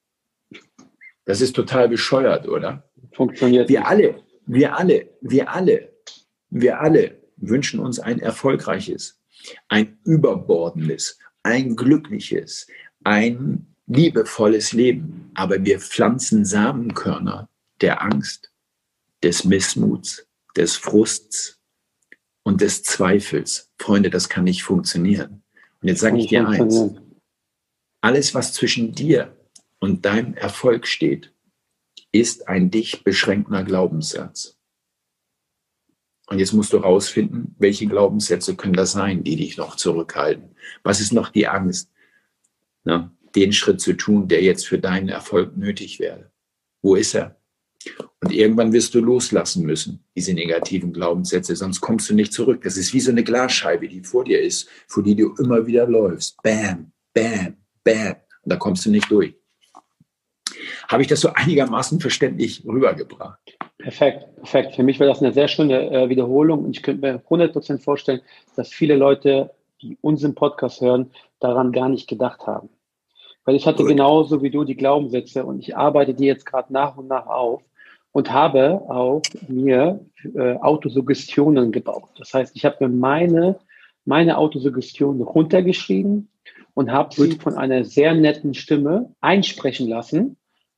Das 1.24 1.40
ist 1.40 1.56
total 1.56 1.88
bescheuert, 1.88 2.46
oder? 2.48 2.88
Funktioniert. 3.12 3.68
Wir 3.68 3.86
alle, 3.86 4.22
wir 4.46 4.76
alle, 4.76 5.10
wir 5.20 5.52
alle, 5.52 5.92
wir 6.50 6.80
alle 6.80 7.20
wünschen 7.36 7.80
uns 7.80 7.98
ein 7.98 8.20
erfolgreiches, 8.20 9.20
ein 9.68 9.98
überbordendes, 10.04 11.18
ein 11.42 11.76
glückliches, 11.76 12.66
ein 13.04 13.66
liebevolles 13.86 14.72
Leben. 14.72 15.30
Aber 15.34 15.64
wir 15.64 15.80
pflanzen 15.80 16.44
Samenkörner 16.44 17.48
der 17.80 18.02
Angst, 18.02 18.52
des 19.22 19.44
Missmuts, 19.44 20.26
des 20.56 20.76
Frusts 20.76 21.60
und 22.42 22.60
des 22.60 22.82
Zweifels. 22.82 23.72
Freunde, 23.78 24.10
das 24.10 24.28
kann 24.28 24.44
nicht 24.44 24.62
funktionieren. 24.62 25.42
Und 25.82 25.88
jetzt 25.88 26.00
sage 26.00 26.18
ich 26.18 26.28
dir 26.28 26.48
eins. 26.48 26.94
Alles, 28.00 28.34
was 28.34 28.52
zwischen 28.52 28.92
dir 28.92 29.36
und 29.78 30.04
deinem 30.04 30.34
Erfolg 30.34 30.86
steht, 30.86 31.32
ist 32.20 32.48
ein 32.48 32.70
dich 32.70 33.04
beschränkender 33.04 33.64
Glaubenssatz. 33.64 34.58
Und 36.28 36.38
jetzt 36.40 36.52
musst 36.52 36.72
du 36.72 36.78
rausfinden, 36.78 37.54
welche 37.58 37.86
Glaubenssätze 37.86 38.56
können 38.56 38.74
das 38.74 38.92
sein, 38.92 39.22
die 39.22 39.36
dich 39.36 39.56
noch 39.56 39.76
zurückhalten. 39.76 40.56
Was 40.82 41.00
ist 41.00 41.12
noch 41.12 41.28
die 41.28 41.46
Angst, 41.46 41.90
na, 42.84 43.12
den 43.34 43.52
Schritt 43.52 43.80
zu 43.80 43.92
tun, 43.92 44.26
der 44.26 44.42
jetzt 44.42 44.66
für 44.66 44.78
deinen 44.78 45.08
Erfolg 45.08 45.56
nötig 45.56 46.00
wäre? 46.00 46.32
Wo 46.82 46.96
ist 46.96 47.14
er? 47.14 47.40
Und 48.20 48.32
irgendwann 48.32 48.72
wirst 48.72 48.94
du 48.94 49.00
loslassen 49.00 49.64
müssen, 49.64 50.04
diese 50.16 50.34
negativen 50.34 50.92
Glaubenssätze, 50.92 51.54
sonst 51.54 51.80
kommst 51.80 52.10
du 52.10 52.14
nicht 52.14 52.32
zurück. 52.32 52.62
Das 52.62 52.76
ist 52.76 52.92
wie 52.92 53.00
so 53.00 53.12
eine 53.12 53.22
Glasscheibe, 53.22 53.88
die 53.88 54.02
vor 54.02 54.24
dir 54.24 54.40
ist, 54.40 54.68
vor 54.88 55.04
die 55.04 55.14
du 55.14 55.34
immer 55.36 55.64
wieder 55.66 55.86
läufst. 55.86 56.36
Bam, 56.42 56.90
bam, 57.14 57.56
bam. 57.84 58.16
Und 58.42 58.52
da 58.52 58.56
kommst 58.56 58.84
du 58.86 58.90
nicht 58.90 59.08
durch. 59.10 59.34
Habe 60.88 61.02
ich 61.02 61.08
das 61.08 61.20
so 61.20 61.30
einigermaßen 61.34 62.00
verständlich 62.00 62.64
rübergebracht? 62.64 63.38
Perfekt, 63.78 64.34
perfekt. 64.36 64.74
Für 64.76 64.82
mich 64.82 64.98
wäre 64.98 65.10
das 65.10 65.22
eine 65.22 65.32
sehr 65.32 65.48
schöne 65.48 65.90
äh, 65.90 66.08
Wiederholung 66.08 66.64
und 66.64 66.76
ich 66.76 66.82
könnte 66.82 67.00
mir 67.00 67.22
100% 67.28 67.78
vorstellen, 67.78 68.20
dass 68.54 68.68
viele 68.68 68.96
Leute, 68.96 69.50
die 69.82 69.98
unseren 70.00 70.34
Podcast 70.34 70.80
hören, 70.80 71.10
daran 71.40 71.72
gar 71.72 71.88
nicht 71.88 72.08
gedacht 72.08 72.46
haben. 72.46 72.68
Weil 73.44 73.56
ich 73.56 73.66
hatte 73.66 73.82
Gut. 73.82 73.88
genauso 73.88 74.42
wie 74.42 74.50
du 74.50 74.64
die 74.64 74.76
Glaubenssätze 74.76 75.44
und 75.44 75.60
ich 75.60 75.76
arbeite 75.76 76.14
die 76.14 76.24
jetzt 76.24 76.46
gerade 76.46 76.72
nach 76.72 76.96
und 76.96 77.08
nach 77.08 77.26
auf 77.26 77.62
und 78.12 78.32
habe 78.32 78.82
auch 78.88 79.22
mir 79.46 80.00
äh, 80.34 80.54
Autosuggestionen 80.54 81.70
gebaut. 81.70 82.08
Das 82.18 82.32
heißt, 82.32 82.56
ich 82.56 82.64
habe 82.64 82.88
mir 82.88 82.88
meine, 82.88 83.58
meine 84.04 84.38
Autosuggestion 84.38 85.20
runtergeschrieben 85.20 86.28
und 86.74 86.90
habe 86.90 87.14
sie 87.14 87.32
von 87.32 87.54
einer 87.54 87.84
sehr 87.84 88.14
netten 88.14 88.54
Stimme 88.54 89.12
einsprechen 89.20 89.88
lassen 89.88 90.36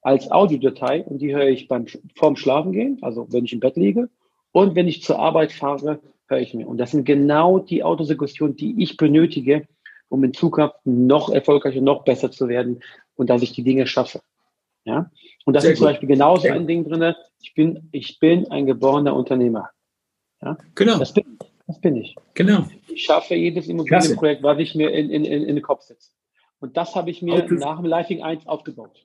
als 0.09 0.31
Audiodatei 0.31 1.05
und 1.05 1.19
die 1.19 1.37
höre 1.37 1.49
ich 1.49 1.69
beim 1.69 1.85
vorm 2.15 2.35
Schlafengehen, 2.35 2.97
also 3.03 3.31
wenn 3.31 3.45
ich 3.45 3.53
im 3.53 3.61
Bett 3.61 3.77
liege 3.77 4.09
und 4.53 4.75
wenn 4.75 4.89
ich 4.89 5.03
zur 5.03 5.19
Arbeit 5.19 5.53
fahre, 5.53 6.01
höre 6.29 6.41
ich 6.41 6.55
mir. 6.55 6.67
Und 6.67 6.79
das 6.79 6.93
sind 6.93 7.05
genau 7.05 7.59
die 7.59 7.85
Autosuggestionen, 7.85 8.57
die 8.57 8.83
ich 8.83 8.97
benötige, 8.97 9.69
um 10.09 10.25
in 10.25 10.33
Zukunft 10.33 10.77
noch 10.85 11.29
erfolgreicher, 11.29 11.83
noch 11.83 12.05
besser 12.05 12.31
zu 12.31 12.49
werden 12.49 12.81
und 13.17 13.29
dass 13.29 13.43
ich 13.43 13.53
die 13.53 13.63
Dinge 13.63 13.87
schaffe. 13.87 14.23
Ja? 14.85 15.11
Und 15.45 15.53
das 15.53 15.65
Sehr 15.65 15.73
ist 15.73 15.79
zum 15.79 15.89
Beispiel 15.89 16.09
genauso 16.09 16.43
Sehr 16.43 16.55
ein 16.55 16.67
Ding 16.67 16.89
drin. 16.89 17.15
Ich 17.43 17.53
bin, 17.53 17.91
ich 17.93 18.19
bin 18.19 18.51
ein 18.51 18.65
geborener 18.65 19.15
Unternehmer. 19.15 19.69
Ja? 20.41 20.57
Genau. 20.75 20.99
Das 20.99 21.13
bin, 21.13 21.39
das 21.67 21.79
bin 21.83 21.97
ich. 21.97 22.17
Genau. 22.33 22.65
Ich 22.89 23.05
schaffe 23.05 23.35
jedes 23.35 23.69
Immobilienprojekt, 23.69 24.43
was 24.43 24.59
ich 24.59 24.75
mir 24.75 24.91
in, 24.91 25.11
in, 25.11 25.27
in, 25.27 25.43
in 25.43 25.57
den 25.57 25.63
Kopf 25.63 25.83
setze. 25.83 26.13
Und 26.61 26.79
das 26.79 26.95
habe 26.95 27.11
ich 27.11 27.21
mir 27.21 27.45
Autos. 27.45 27.61
nach 27.61 27.77
dem 27.77 27.85
Lifing 27.85 28.23
1 28.23 28.47
aufgebaut. 28.47 29.05